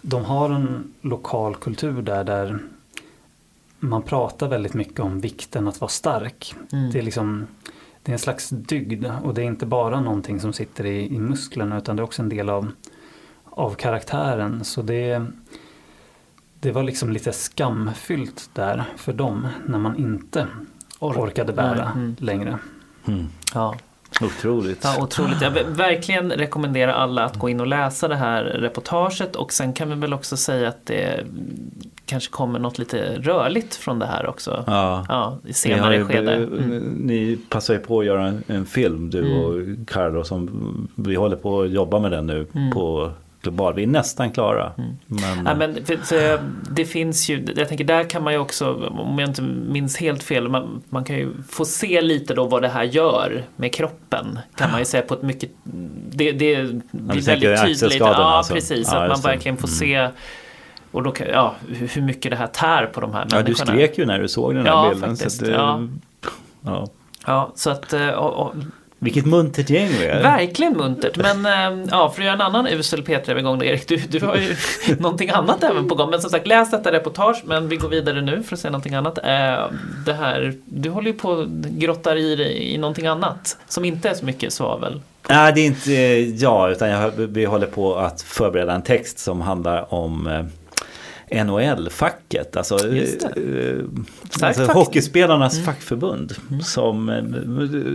de 0.00 0.24
har 0.24 0.50
en 0.50 0.92
lokal 1.00 1.56
kultur 1.56 2.02
där, 2.02 2.24
där 2.24 2.58
man 3.82 4.02
pratar 4.02 4.48
väldigt 4.48 4.74
mycket 4.74 5.00
om 5.00 5.20
vikten 5.20 5.68
att 5.68 5.80
vara 5.80 5.88
stark. 5.88 6.54
Mm. 6.72 6.90
Det, 6.90 6.98
är 6.98 7.02
liksom, 7.02 7.46
det 8.02 8.10
är 8.10 8.12
en 8.12 8.18
slags 8.18 8.48
dygd 8.48 9.06
och 9.24 9.34
det 9.34 9.42
är 9.42 9.46
inte 9.46 9.66
bara 9.66 10.00
någonting 10.00 10.40
som 10.40 10.52
sitter 10.52 10.86
i, 10.86 11.14
i 11.14 11.18
musklerna 11.18 11.78
utan 11.78 11.96
det 11.96 12.00
är 12.00 12.04
också 12.04 12.22
en 12.22 12.28
del 12.28 12.48
av, 12.48 12.72
av 13.44 13.74
karaktären. 13.74 14.64
Så 14.64 14.82
det, 14.82 15.26
det 16.60 16.72
var 16.72 16.82
liksom 16.82 17.12
lite 17.12 17.32
skamfyllt 17.32 18.50
där 18.52 18.84
för 18.96 19.12
dem 19.12 19.48
när 19.66 19.78
man 19.78 19.96
inte 19.96 20.46
orkade 20.98 21.52
bära 21.52 21.92
mm. 21.94 22.16
längre. 22.18 22.58
Mm. 23.06 23.26
Ja. 23.54 23.76
Otroligt. 24.20 24.84
Ja, 24.84 25.02
otroligt. 25.02 25.42
Jag 25.42 25.50
vill 25.50 25.66
verkligen 25.66 26.32
rekommendera 26.32 26.94
alla 26.94 27.24
att 27.24 27.38
gå 27.38 27.48
in 27.48 27.60
och 27.60 27.66
läsa 27.66 28.08
det 28.08 28.16
här 28.16 28.44
reportaget 28.44 29.36
och 29.36 29.52
sen 29.52 29.72
kan 29.72 29.88
vi 29.88 29.94
väl 29.94 30.12
också 30.12 30.36
säga 30.36 30.68
att 30.68 30.86
det 30.86 31.26
kanske 32.12 32.30
kommer 32.30 32.58
något 32.58 32.78
lite 32.78 33.18
rörligt 33.18 33.74
från 33.74 33.98
det 33.98 34.06
här 34.06 34.26
också. 34.26 34.64
Ja, 34.66 35.04
ja 35.08 35.38
i 35.44 35.52
senare 35.52 35.96
ju, 35.96 36.04
skede. 36.04 36.34
Mm. 36.34 36.78
Ni 36.82 37.38
passar 37.48 37.74
ju 37.74 37.80
på 37.80 38.00
att 38.00 38.06
göra 38.06 38.26
en, 38.26 38.44
en 38.46 38.66
film 38.66 39.10
du 39.10 39.18
mm. 39.18 39.38
och 39.38 39.88
Carlo 39.88 40.24
som 40.24 40.88
vi 40.94 41.14
håller 41.14 41.36
på 41.36 41.62
att 41.62 41.70
jobba 41.70 41.98
med 41.98 42.10
den 42.10 42.26
nu 42.26 42.46
mm. 42.54 42.70
på 42.70 43.10
global. 43.42 43.74
Vi 43.74 43.82
är 43.82 43.86
nästan 43.86 44.30
klara. 44.30 44.72
Mm. 44.78 44.90
Men... 45.06 45.46
Ja, 45.46 45.54
men 45.54 45.84
för, 45.84 45.96
för, 45.96 46.40
det 46.70 46.84
finns 46.84 47.30
ju, 47.30 47.46
jag 47.56 47.68
tänker 47.68 47.84
där 47.84 48.04
kan 48.04 48.24
man 48.24 48.32
ju 48.32 48.38
också, 48.38 48.74
om 48.90 49.18
jag 49.18 49.28
inte 49.28 49.42
minns 49.42 49.96
helt 49.96 50.22
fel, 50.22 50.48
man, 50.48 50.82
man 50.88 51.04
kan 51.04 51.16
ju 51.16 51.32
få 51.48 51.64
se 51.64 52.00
lite 52.00 52.34
då 52.34 52.44
vad 52.44 52.62
det 52.62 52.68
här 52.68 52.84
gör 52.84 53.44
med 53.56 53.74
kroppen. 53.74 54.38
Kan 54.54 54.70
man 54.70 54.78
ju 54.78 54.84
säga 54.84 55.02
på 55.02 55.14
ett 55.14 55.22
mycket, 55.22 55.50
det, 56.10 56.32
det 56.32 56.66
blir 56.90 57.26
väldigt 57.26 57.62
tydligt. 57.62 58.00
Ja, 58.00 58.14
alltså. 58.14 58.54
precis. 58.54 58.88
Ja, 58.92 58.98
att 58.98 59.08
man 59.08 59.20
verkligen 59.32 59.56
får 59.56 59.68
mm. 59.68 59.76
se 59.78 60.08
och 60.92 61.02
då, 61.02 61.14
ja, 61.32 61.54
hur 61.68 62.02
mycket 62.02 62.30
det 62.30 62.36
här 62.36 62.46
tär 62.46 62.86
på 62.86 63.00
de 63.00 63.12
här 63.12 63.20
människorna. 63.20 63.40
Ja, 63.40 63.42
du 63.42 63.54
skrek 63.54 63.98
ju 63.98 64.06
när 64.06 64.18
du 64.18 64.28
såg 64.28 64.54
den 64.54 64.66
här 64.66 64.72
ja, 64.72 64.90
bilden. 64.90 65.10
Faktiskt, 65.10 65.38
så 65.38 65.44
att, 65.44 65.50
ja. 65.50 65.88
ja. 66.64 66.88
ja, 67.26 67.52
så 67.54 67.70
att 67.70 67.92
eh, 67.92 68.08
och, 68.08 68.46
och, 68.46 68.54
vilket 69.02 69.26
muntert 69.26 69.70
gäng 69.70 69.88
vi 69.88 70.06
är. 70.06 70.22
Verkligen 70.22 70.72
muntert. 70.72 71.16
Men 71.16 71.46
äh, 71.46 71.88
ja, 71.90 72.10
för 72.10 72.22
att 72.22 72.26
göra 72.26 72.34
en 72.34 72.40
annan 72.40 72.66
usel 72.66 73.02
P3-övergång 73.02 73.58
då 73.58 73.64
Erik, 73.64 73.88
du, 73.88 73.96
du 73.96 74.26
har 74.26 74.36
ju 74.36 74.56
någonting 74.98 75.30
annat 75.30 75.62
även 75.62 75.88
på 75.88 75.94
gång. 75.94 76.10
Men 76.10 76.20
som 76.20 76.30
sagt, 76.30 76.46
läs 76.46 76.70
detta 76.70 76.92
reportage, 76.92 77.42
men 77.44 77.68
vi 77.68 77.76
går 77.76 77.88
vidare 77.88 78.20
nu 78.20 78.42
för 78.42 78.56
att 78.56 78.60
se 78.60 78.70
någonting 78.70 78.94
annat. 78.94 79.18
Äh, 79.18 79.24
det 80.06 80.12
här, 80.12 80.54
du 80.64 80.90
håller 80.90 81.06
ju 81.06 81.18
på 81.18 81.28
och 81.28 81.48
grottar 81.70 82.16
i 82.16 82.36
dig 82.36 82.74
i 82.74 82.78
någonting 82.78 83.06
annat 83.06 83.58
som 83.68 83.84
inte 83.84 84.08
är 84.08 84.14
så 84.14 84.24
mycket 84.24 84.52
svavel. 84.52 85.00
Nej, 85.28 85.52
det 85.52 85.60
är 85.60 85.66
inte 85.66 85.92
jag, 86.44 86.70
utan 86.70 86.88
jag, 86.88 87.10
vi 87.10 87.44
håller 87.44 87.66
på 87.66 87.94
att 87.94 88.22
förbereda 88.22 88.72
en 88.72 88.82
text 88.82 89.18
som 89.18 89.40
handlar 89.40 89.94
om 89.94 90.26
eh, 90.26 90.44
NHL-facket, 91.34 92.56
alltså, 92.56 92.94
eh, 92.96 93.84
alltså 94.42 94.64
hockeyspelarnas 94.64 95.54
Mm. 95.54 95.64
fackförbund. 95.66 96.34
Som, 96.62 97.08
eh, 97.08 97.22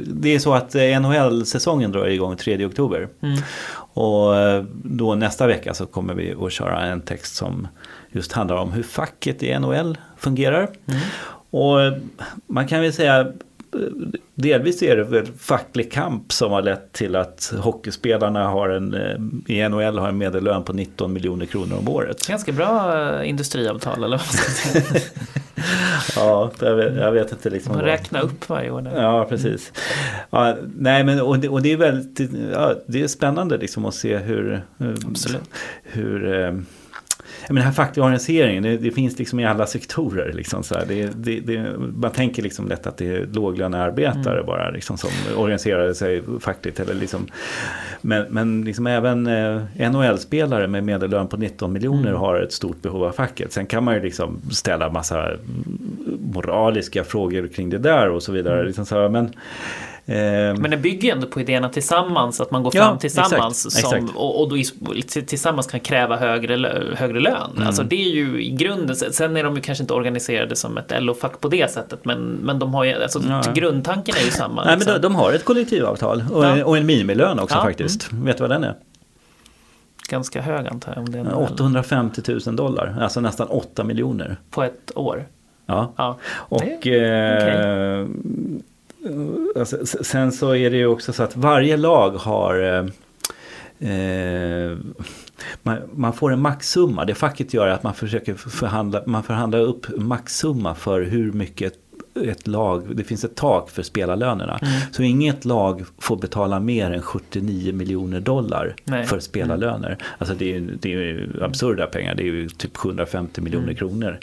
det 0.07 0.35
är 0.35 0.39
så 0.39 0.53
att 0.53 0.75
eh, 0.75 0.81
NHL-säsongen 1.01 1.91
drar 1.91 2.05
igång 2.07 2.35
3 2.37 2.65
oktober. 2.65 3.07
Mm. 3.21 3.37
Och 3.93 4.33
då 4.83 5.15
nästa 5.15 5.47
vecka 5.47 5.73
så 5.73 5.85
kommer 5.85 6.13
vi 6.13 6.35
att 6.41 6.51
köra 6.51 6.81
en 6.81 7.01
text 7.01 7.35
som 7.35 7.67
just 8.11 8.31
handlar 8.31 8.55
om 8.55 8.71
hur 8.71 8.83
facket 8.83 9.43
i 9.43 9.59
NHL 9.59 9.97
fungerar. 10.17 10.69
Mm. 10.87 10.99
Och 11.49 11.99
man 12.47 12.67
kan 12.67 12.81
väl 12.81 12.93
säga 12.93 13.27
Delvis 14.35 14.83
är 14.83 14.95
det 14.95 15.03
väl 15.03 15.25
facklig 15.37 15.91
kamp 15.91 16.31
som 16.31 16.51
har 16.51 16.61
lett 16.61 16.93
till 16.93 17.15
att 17.15 17.53
hockeyspelarna 17.59 18.47
har 18.47 18.69
en, 18.69 18.93
eh, 18.93 19.55
i 19.55 19.69
NHL 19.69 19.97
har 19.97 20.09
en 20.09 20.17
medellön 20.17 20.63
på 20.63 20.73
19 20.73 21.13
miljoner 21.13 21.45
kronor 21.45 21.77
om 21.77 21.89
året. 21.89 22.27
Ganska 22.27 22.51
bra 22.51 22.99
eh, 23.19 23.29
industriavtal 23.29 24.03
eller 24.03 24.17
vad 24.17 24.25
ska 24.25 24.51
säga. 24.51 25.01
Ja, 26.15 26.51
jag 26.59 26.75
vet, 26.75 26.95
jag 26.95 27.11
vet 27.11 27.31
inte 27.31 27.49
liksom. 27.49 27.75
Man 27.75 27.85
räknar 27.85 28.21
upp 28.21 28.49
varje 28.49 28.71
år. 28.71 28.81
Där. 28.81 29.03
Ja, 29.03 29.25
precis. 29.29 29.73
Ja, 30.29 30.57
nej, 30.77 31.03
men, 31.03 31.21
och, 31.21 31.39
det, 31.39 31.49
och 31.49 31.61
det 31.61 31.71
är 31.71 31.77
väldigt 31.77 32.31
ja, 32.53 32.73
det 32.85 33.03
är 33.03 33.07
spännande 33.07 33.57
liksom 33.57 33.85
att 33.85 33.95
se 33.95 34.17
hur, 34.17 34.61
hur, 34.77 34.97
Absolut. 35.07 35.49
hur 35.83 36.25
menar, 37.53 37.61
den 37.65 37.73
här 37.73 37.85
fackliga 37.85 38.05
organiseringen, 38.05 38.63
det, 38.63 38.77
det 38.77 38.91
finns 38.91 39.19
liksom 39.19 39.39
i 39.39 39.45
alla 39.45 39.65
sektorer. 39.65 40.33
Liksom, 40.33 40.63
så. 40.63 40.75
Det, 40.87 41.07
det, 41.15 41.65
man 41.95 42.11
tänker 42.11 42.43
liksom 42.43 42.67
lätt 42.67 42.87
att 42.87 42.97
det 42.97 43.07
är 43.07 43.25
låglönearbetare 43.33 44.33
Mm. 44.33 44.45
bara 44.45 44.69
liksom, 44.69 44.97
som 44.97 45.09
organiserar 45.37 45.93
sig 45.93 46.23
fackligt. 46.39 46.79
Eller 46.79 46.93
liksom, 46.93 47.27
men 48.01 48.25
men 48.29 48.61
liksom 48.61 48.87
även 48.87 49.27
eh, 49.27 49.61
NHL-spelare 49.91 50.67
med 50.67 50.83
medellön 50.83 51.27
på 51.27 51.37
19 51.37 51.73
miljoner 51.73 52.09
Mm. 52.09 52.19
har 52.19 52.35
ett 52.41 52.53
stort 52.53 52.81
behov 52.81 53.03
av 53.03 53.11
facket. 53.11 53.51
Sen 53.53 53.65
kan 53.65 53.83
man 53.83 53.95
ju 53.95 54.01
liksom 54.01 54.39
ställa 54.51 54.89
massa 54.91 55.31
moraliska 56.33 57.03
frågor 57.03 57.47
kring 57.47 57.69
det 57.69 57.77
där 57.77 58.09
och 58.09 58.23
så 58.23 58.31
vidare. 58.31 58.55
Mm. 58.55 58.67
Liksom 58.67 58.85
så 58.85 59.01
här, 59.01 59.09
men, 59.09 59.33
Men 60.09 60.71
det 60.71 60.77
bygger 60.77 61.01
ju 61.07 61.09
ändå 61.09 61.27
på 61.27 61.41
idéerna 61.41 61.69
tillsammans, 61.69 62.41
att 62.41 62.51
man 62.51 62.63
går 62.63 62.75
Ja, 62.75 62.83
fram 62.83 62.97
tillsammans 62.97 63.65
exakt, 63.65 63.87
som, 63.87 63.97
exakt. 63.97 64.17
och, 64.17 64.41
och 64.41 64.49
då 64.49 64.55
tillsammans 65.25 65.67
kan 65.67 65.79
kräva 65.79 66.15
högre, 66.17 66.83
högre 66.95 67.19
lön. 67.19 67.51
Mm. 67.55 67.67
Alltså 67.67 67.83
det 67.83 67.95
är 67.95 68.09
ju 68.15 68.43
i 68.43 68.49
grunden, 68.51 68.95
sen 68.95 69.37
är 69.37 69.43
de 69.43 69.55
ju 69.55 69.61
kanske 69.61 69.83
inte 69.83 69.93
organiserade 69.93 70.55
som 70.55 70.77
ett 70.77 70.91
LO-fack 70.99 71.41
på 71.41 71.47
det 71.47 71.71
sättet, 71.71 72.05
men, 72.05 72.19
men 72.19 72.59
de 72.59 72.73
har 72.73 72.83
ju, 72.83 73.03
alltså 73.03 73.21
Ja. 73.29 73.41
grundtanken 73.55 74.15
är 74.21 74.25
ju 74.25 74.31
samma. 74.31 74.55
nej, 74.63 74.69
men 74.69 74.79
liksom. 74.79 74.93
de, 74.93 74.99
de 74.99 75.15
har 75.15 75.33
ett 75.33 75.45
kollektivavtal 75.45 76.23
och, 76.31 76.45
Ja. 76.45 76.65
och 76.65 76.77
en 76.77 76.85
minimilön 76.85 77.39
också 77.39 77.55
Ja, 77.55 77.61
mm. 77.61 77.69
faktiskt. 77.71 78.13
Vet 78.13 78.37
du 78.37 78.41
vad 78.41 78.49
den 78.51 78.63
är? 78.63 78.75
Ganska 80.09 80.41
hög 80.41 80.67
antar 80.67 80.91
jag, 80.95 81.03
om 81.03 81.11
det 81.11 81.17
är 81.17 81.21
en 81.21 81.33
850 81.33 82.21
000 82.45 82.55
dollar, 82.55 82.95
alltså 83.01 83.19
nästan 83.21 83.47
8 83.47 83.83
miljoner. 83.83 84.37
på 84.51 84.63
ett 84.63 84.91
år. 84.95 85.25
Ja. 85.65 86.17
Och 86.29 86.61
Det 86.81 86.99
eh, 86.99 88.05
alltså, 89.55 89.85
sen 89.85 90.31
så 90.31 90.55
är 90.55 90.69
det 90.69 90.77
ju 90.77 90.87
också 90.87 91.13
så 91.13 91.23
att 91.23 91.35
varje 91.35 91.77
lag 91.77 92.09
har 92.09 92.61
eh, 92.61 93.89
eh, 93.91 94.77
man, 95.63 95.77
man 95.93 96.13
får 96.13 96.31
en 96.31 96.41
maxsumma. 96.41 97.05
Det 97.05 97.15
facket 97.15 97.53
gör 97.53 97.67
är 97.67 97.71
att 97.71 97.83
man 97.83 97.93
försöker 97.93 98.33
förhandla, 98.33 99.03
man 99.05 99.23
förhandlar 99.23 99.59
upp 99.59 99.85
maxsumma 99.97 100.75
för 100.75 101.01
hur 101.01 101.31
mycket 101.31 101.73
ett 102.23 102.47
lag, 102.47 102.95
det 102.95 103.03
finns 103.03 103.23
ett 103.23 103.35
tak 103.35 103.69
för 103.69 103.83
spelarlönerna. 103.83 104.57
Mm. 104.61 104.73
Så 104.91 105.03
inget 105.03 105.45
lag 105.45 105.85
får 105.99 106.15
betala 106.17 106.59
mer 106.59 106.91
än 106.91 107.01
79 107.01 107.73
miljoner 107.73 108.19
dollar 108.19 108.75
Nej. 108.83 109.05
för 109.05 109.19
spelarlöner. 109.19 109.97
Alltså 110.17 110.35
det 110.35 110.55
är, 110.55 110.59
det 110.81 110.93
är 110.93 111.43
absurda 111.43 111.85
pengar, 111.87 112.15
det 112.15 112.23
är 112.23 112.25
ju 112.25 112.49
typ 112.49 112.77
750 112.77 113.41
miljoner 113.41 113.63
Mm. 113.67 113.75
kronor. 113.75 114.19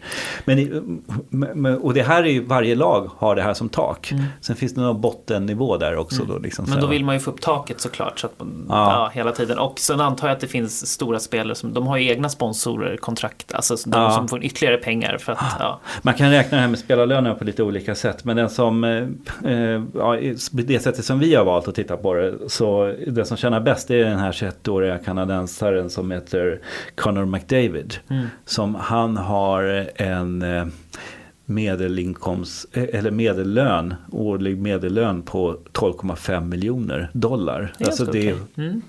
Men, 1.28 1.78
och 1.78 1.94
det 1.94 2.02
här 2.02 2.22
är 2.22 2.28
ju, 2.28 2.44
varje 2.44 2.74
lag 2.74 3.10
har 3.16 3.36
det 3.36 3.42
här 3.42 3.54
som 3.54 3.68
tak. 3.68 4.12
Mm. 4.12 4.24
Sen 4.40 4.56
finns 4.56 4.74
det 4.74 4.80
någon 4.80 5.00
bottennivå 5.00 5.76
där 5.76 5.96
också. 5.96 6.24
Då, 6.24 6.38
liksom, 6.38 6.64
Men 6.68 6.80
då 6.80 6.86
vill 6.86 7.04
man 7.04 7.14
ju 7.14 7.20
få 7.20 7.30
upp 7.30 7.40
taket 7.40 7.80
såklart. 7.80 8.18
Så 8.18 8.26
att 8.26 8.32
man, 8.38 8.66
Ja. 8.68 8.74
ja. 8.92 9.10
hela 9.14 9.32
tiden. 9.32 9.58
Och 9.58 9.78
sen 9.78 10.00
antar 10.00 10.28
jag 10.28 10.34
att 10.34 10.40
det 10.40 10.46
finns 10.46 10.86
stora 10.86 11.18
spelare 11.18 11.54
som 11.54 11.72
de 11.74 11.86
har 11.86 11.96
ju 11.96 12.08
egna 12.08 12.28
sponsorer, 12.28 12.96
kontrakt, 12.96 13.54
alltså 13.54 13.76
de 13.90 14.02
Ja. 14.02 14.10
som 14.10 14.28
får 14.28 14.44
ytterligare 14.44 14.76
pengar 14.76 15.18
för 15.18 15.32
att 15.32 15.56
ja. 15.58 15.80
Man 16.02 16.14
kan 16.14 16.30
räkna 16.30 16.56
det 16.56 16.62
här 16.62 16.68
med 16.68 16.78
spelarlönerna 16.78 17.34
på 17.34 17.44
lite 17.44 17.62
olika 17.62 17.83
sätt. 17.94 18.24
Men 18.24 18.36
den 18.36 18.50
som, 18.50 18.84
eh, 18.84 19.08
eh, 19.52 19.82
ja, 19.94 20.18
det 20.50 20.82
sättet 20.82 21.04
som 21.04 21.18
vi 21.18 21.34
har 21.34 21.44
valt 21.44 21.68
att 21.68 21.74
titta 21.74 21.96
på 21.96 22.14
det. 22.14 22.34
Så 22.46 22.94
den 23.06 23.26
som 23.26 23.36
tjänar 23.36 23.60
bäst 23.60 23.90
är 23.90 24.04
den 24.04 24.18
här 24.18 24.32
21-åriga 24.32 24.98
kanadensaren 24.98 25.90
som 25.90 26.10
heter 26.10 26.60
Connor 26.94 27.24
McDavid. 27.24 27.94
Mm. 28.08 28.26
Som 28.44 28.74
han 28.74 29.16
har 29.16 29.88
en 29.94 30.42
eh, 30.42 30.64
medelinkomst 31.44 32.66
eller 32.72 33.10
medellön, 33.10 33.94
årlig 34.12 34.58
medellön 34.58 35.22
på 35.22 35.56
12,5 35.72 36.44
miljoner 36.44 37.10
dollar. 37.12 37.72
Det 37.78 37.86
Alltså 37.86 38.04
det 38.04 38.28
är-. 38.28 38.36
Mm. 38.56 38.82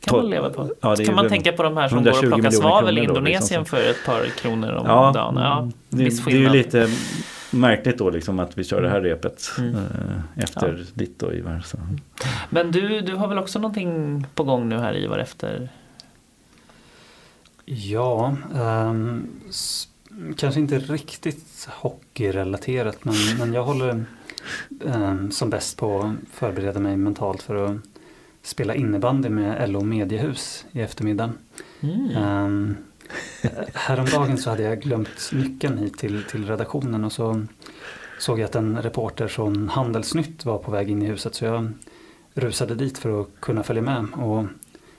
kan 0.00 0.16
man 0.16 0.30
leva 0.30 0.50
på. 0.50 0.70
ja, 0.80 0.96
kan 0.96 1.14
man 1.14 1.28
tänka 1.28 1.52
på 1.52 1.62
de 1.62 1.76
här 1.76 1.88
som 1.88 2.04
går 2.04 2.10
120 2.10 2.26
och 2.26 2.32
plockar 2.32 2.50
svavel 2.50 2.98
i 2.98 3.00
kronor 3.00 3.14
då, 3.14 3.18
Indonesien 3.20 3.60
liksom. 3.60 3.64
för 3.64 3.90
ett 3.90 4.06
par 4.06 4.24
kronor 4.24 4.72
om 4.72 4.86
Ja, 4.86 5.12
dagen. 5.14 5.36
Ja, 5.36 5.70
det, 5.88 6.24
det 6.24 6.32
är 6.32 6.36
ju 6.36 6.48
lite 6.48 6.88
märkligt 7.50 7.98
då 7.98 8.10
liksom 8.10 8.38
att 8.38 8.58
vi 8.58 8.64
kör 8.64 8.82
det 8.82 8.88
här 8.90 9.00
repet 9.00 9.50
Mm. 9.58 9.74
eh, 9.74 9.80
efter 10.36 10.86
ditt 10.94 11.18
då 11.18 11.32
Ivar. 11.32 11.60
Så. 11.66 11.78
Men 12.50 12.70
du, 12.70 13.00
du 13.00 13.14
har 13.14 13.28
väl 13.28 13.38
också 13.38 13.58
någonting 13.58 14.26
på 14.34 14.44
gång 14.44 14.68
nu 14.68 14.78
här 14.78 14.96
Ivar 14.96 15.18
efter? 15.18 15.68
Ja, 17.64 18.36
s- 19.48 19.88
kanske 20.36 20.60
inte 20.60 20.78
riktigt 20.78 21.68
hockeyrelaterat 21.70 23.04
men, 23.04 23.14
men 23.38 23.52
jag 23.52 23.64
håller 23.64 24.04
ehm, 24.86 25.30
som 25.30 25.50
bäst 25.50 25.76
på 25.78 26.00
att 26.02 26.14
förbereda 26.34 26.80
mig 26.80 26.96
mentalt 26.96 27.42
för 27.42 27.64
att 27.66 27.76
spela 28.42 28.74
innebandy 28.74 29.28
med 29.28 29.70
LO 29.70 29.80
Mediehus 29.80 30.66
i 30.72 30.80
eftermiddag. 30.80 31.32
Mm. 31.80 32.16
Um, 32.16 32.76
häromdagen 33.74 34.38
så 34.38 34.50
hade 34.50 34.62
jag 34.62 34.80
glömt 34.80 35.30
nyckeln 35.32 35.78
hit 35.78 35.98
till, 35.98 36.24
till 36.24 36.46
redaktionen 36.46 37.04
och 37.04 37.12
så 37.12 37.42
såg 38.18 38.38
jag 38.38 38.44
att 38.44 38.54
en 38.54 38.82
reporter 38.82 39.28
från 39.28 39.68
Handelsnytt 39.68 40.44
var 40.44 40.58
på 40.58 40.70
väg 40.70 40.90
in 40.90 41.02
i 41.02 41.06
huset 41.06 41.34
så 41.34 41.44
jag 41.44 41.72
rusade 42.34 42.74
dit 42.74 42.98
för 42.98 43.20
att 43.20 43.28
kunna 43.40 43.62
följa 43.62 43.82
med. 43.82 44.06
Och 44.14 44.44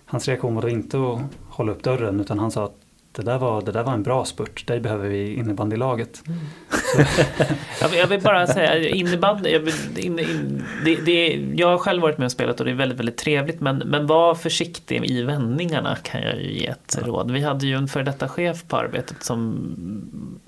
hans 0.06 0.28
reaktion 0.28 0.56
var 0.56 0.62
då 0.62 0.70
inte 0.70 0.98
att 0.98 1.20
hålla 1.50 1.72
upp 1.72 1.84
dörren 1.84 2.20
utan 2.20 2.40
han 2.40 2.52
sa 2.52 2.66
att 2.66 2.78
det 3.20 3.32
där 3.32 3.38
var, 3.38 3.62
det 3.62 3.72
där 3.72 3.84
var 3.84 3.94
en 3.94 4.04
bra 4.04 4.26
spurt, 4.26 4.68
dig 4.68 4.80
behöver 4.80 5.10
vi 5.10 5.18
i 5.18 5.36
innebandylaget. 5.36 6.24
Jag, 7.82 7.90
vill, 7.90 8.00
jag 8.00 8.08
vill 8.08 8.22
bara 8.22 8.48
säga 8.48 8.90
innebandy, 8.90 9.50
jag, 9.50 9.60
vill, 9.60 9.74
in, 9.98 10.20
in, 10.20 10.64
det, 10.86 10.96
det, 10.96 11.46
jag 11.56 11.68
har 11.68 11.78
själv 11.78 12.02
varit 12.02 12.18
med 12.18 12.26
och 12.26 12.32
spelat 12.32 12.60
och 12.60 12.66
det 12.66 12.72
är 12.72 12.76
väldigt, 12.76 13.00
väldigt 13.00 13.18
trevligt 13.18 13.62
men, 13.62 13.78
men 13.78 14.08
var 14.08 14.36
försiktig 14.36 15.06
i 15.06 15.22
vändningarna 15.24 15.96
kan 15.96 16.22
jag 16.22 16.36
ju 16.36 16.54
ge 16.54 16.68
ett 16.68 17.00
råd. 17.06 17.32
Vi 17.32 17.42
hade 17.42 17.68
ju 17.68 17.76
en 17.76 17.88
före 17.88 18.04
detta 18.04 18.28
chef 18.28 18.64
på 18.68 18.78
arbetet 18.78 19.24
som 19.24 19.60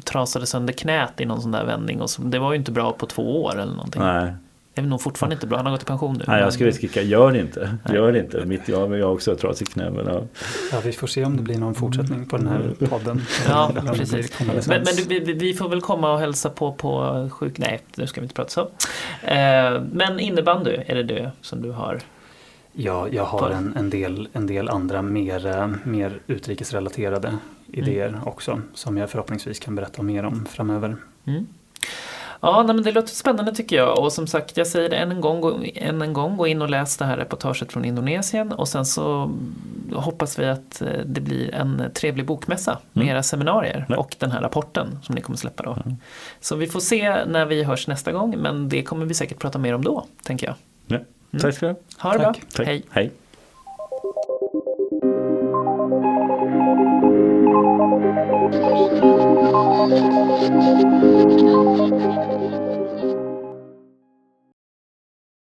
trasade 0.04 0.46
sönder 0.46 0.74
knät 0.74 1.22
i 1.22 1.26
någon 1.26 1.42
sån 1.42 1.52
där 1.52 1.66
vändning 1.66 2.02
och 2.02 2.10
så, 2.10 2.22
det 2.22 2.40
var 2.40 2.52
ju 2.52 2.58
inte 2.58 2.72
bra 2.72 2.92
på 2.92 3.06
två 3.06 3.44
år 3.44 3.60
eller 3.60 3.74
någonting. 3.74 4.02
Nej. 4.02 4.34
Det 4.74 4.82
är 4.82 4.86
nog 4.86 5.02
fortfarande 5.02 5.34
inte 5.34 5.48
bra, 5.48 5.58
han 5.58 5.66
har 5.66 5.74
gått 5.74 5.82
i 5.84 5.86
pension 5.86 6.16
nu. 6.20 6.24
Nej, 6.28 6.38
jag 6.38 6.46
men- 6.46 6.52
skulle 6.52 6.74
skrika, 6.74 7.02
gör 7.02 7.32
det 7.32 7.40
inte. 7.40 7.78
Nej. 7.86 7.96
Gör 7.96 8.12
det 8.12 8.20
inte. 8.20 8.46
Mitt, 8.46 8.68
jag, 8.68 8.98
jag 8.98 9.06
har 9.06 9.14
också 9.14 9.32
ett 9.32 9.40
trasigt 9.40 9.74
knä. 9.74 9.90
Men, 9.90 10.06
ja. 10.06 10.24
Ja, 10.72 10.78
vi 10.84 10.92
får 10.92 11.08
se 11.08 11.26
om 11.26 11.38
det 11.38 11.44
blir 11.44 11.58
någon 11.58 11.76
fortsättning 11.76 12.26
på 12.26 12.38
den 12.38 12.48
här 12.48 12.88
podden. 12.90 13.22
Ja, 13.50 13.72
precis. 13.96 14.40
Men, 14.40 14.48
men 14.68 14.84
du, 15.08 15.20
vi, 15.20 15.34
vi 15.34 15.54
får 15.54 15.70
väl 15.70 15.82
komma 15.82 16.14
och 16.14 16.20
hälsa 16.20 16.50
på 16.50 16.72
på 16.74 17.30
sjuk... 17.32 17.58
Nej, 17.58 17.82
nu 17.96 18.08
ska 18.08 18.22
vi 18.22 18.26
inte 18.26 18.36
prata 18.36 18.50
så. 18.50 18.62
Eh, 19.28 19.82
men 19.92 20.20
innebandy, 20.20 20.78
är 20.86 20.96
det 20.96 21.04
det 21.04 21.32
som 21.42 21.62
du 21.62 21.72
har? 21.72 22.00
Ja, 22.74 23.08
jag 23.12 23.24
har 23.24 23.50
en, 23.50 23.74
en, 23.78 23.90
del, 23.90 24.28
en 24.34 24.48
del 24.48 24.70
andra 24.70 25.02
mer, 25.02 25.46
eh, 25.48 25.68
mer 25.84 26.20
utrikesrelaterade 26.28 27.38
idéer 27.72 28.20
också 28.26 28.62
som 28.74 28.98
jag 28.98 29.10
förhoppningsvis 29.10 29.60
kan 29.60 29.76
berätta 29.76 30.02
mer 30.02 30.24
om 30.26 30.46
framöver. 30.46 30.96
Mm. 31.26 31.48
Ja, 32.44 32.64
nej, 32.64 32.76
men 32.76 32.84
det 32.84 32.92
låter 32.92 33.10
spännande 33.16 33.56
tycker 33.56 33.76
jag. 33.76 34.00
Och 34.00 34.14
som 34.14 34.28
sagt, 34.28 34.58
jag 34.58 34.68
säger 34.68 34.90
det 34.90 34.96
än 34.96 35.12
en 35.12 35.22
gång, 35.22 35.42
gå, 35.42 35.60
än 35.76 36.02
en 36.02 36.14
gång, 36.14 36.38
gå 36.38 36.48
in 36.48 36.62
och 36.62 36.70
läs 36.70 36.98
det 36.98 37.06
här 37.06 37.18
reportaget 37.18 37.72
från 37.72 37.86
Indonesien. 37.86 38.52
Och 38.52 38.68
sen 38.68 38.86
så 38.86 39.32
hoppas 39.94 40.40
vi 40.40 40.46
att 40.46 40.82
eh, 40.82 40.88
det 41.06 41.22
blir 41.22 41.54
en 41.56 41.84
trevlig 41.94 42.26
bokmässa 42.26 42.78
med 42.94 43.02
Mm. 43.04 43.16
era 43.16 43.24
seminarier 43.24 43.96
och 43.98 44.16
den 44.20 44.32
här 44.32 44.42
rapporten 44.42 45.00
som 45.04 45.16
ni 45.16 45.22
kommer 45.22 45.38
släppa 45.38 45.64
då. 45.64 45.78
Så 46.40 46.56
vi 46.56 46.68
får 46.68 46.80
se 46.80 47.26
när 47.26 47.46
vi 47.46 47.64
hörs 47.64 47.88
nästa 47.88 48.12
gång, 48.12 48.36
men 48.38 48.70
det 48.70 48.84
kommer 48.84 49.06
vi 49.06 49.14
säkert 49.14 49.40
prata 49.40 49.60
mer 49.60 49.74
om 49.76 49.84
då, 49.84 50.06
tänker 50.24 50.48
jag. 50.48 50.56
Ja. 50.88 51.40
Tack 51.40 51.56
ska 51.56 51.66
du 51.68 51.72
ha. 51.98 52.10
Ha 52.12 52.18
det 52.18 52.24
Tack. 52.24 52.38
bra, 52.40 52.44
Tack. 52.54 52.68
hej! 52.68 52.84
Hej. 52.90 53.12
Thank 59.62 59.92
you. 62.32 62.41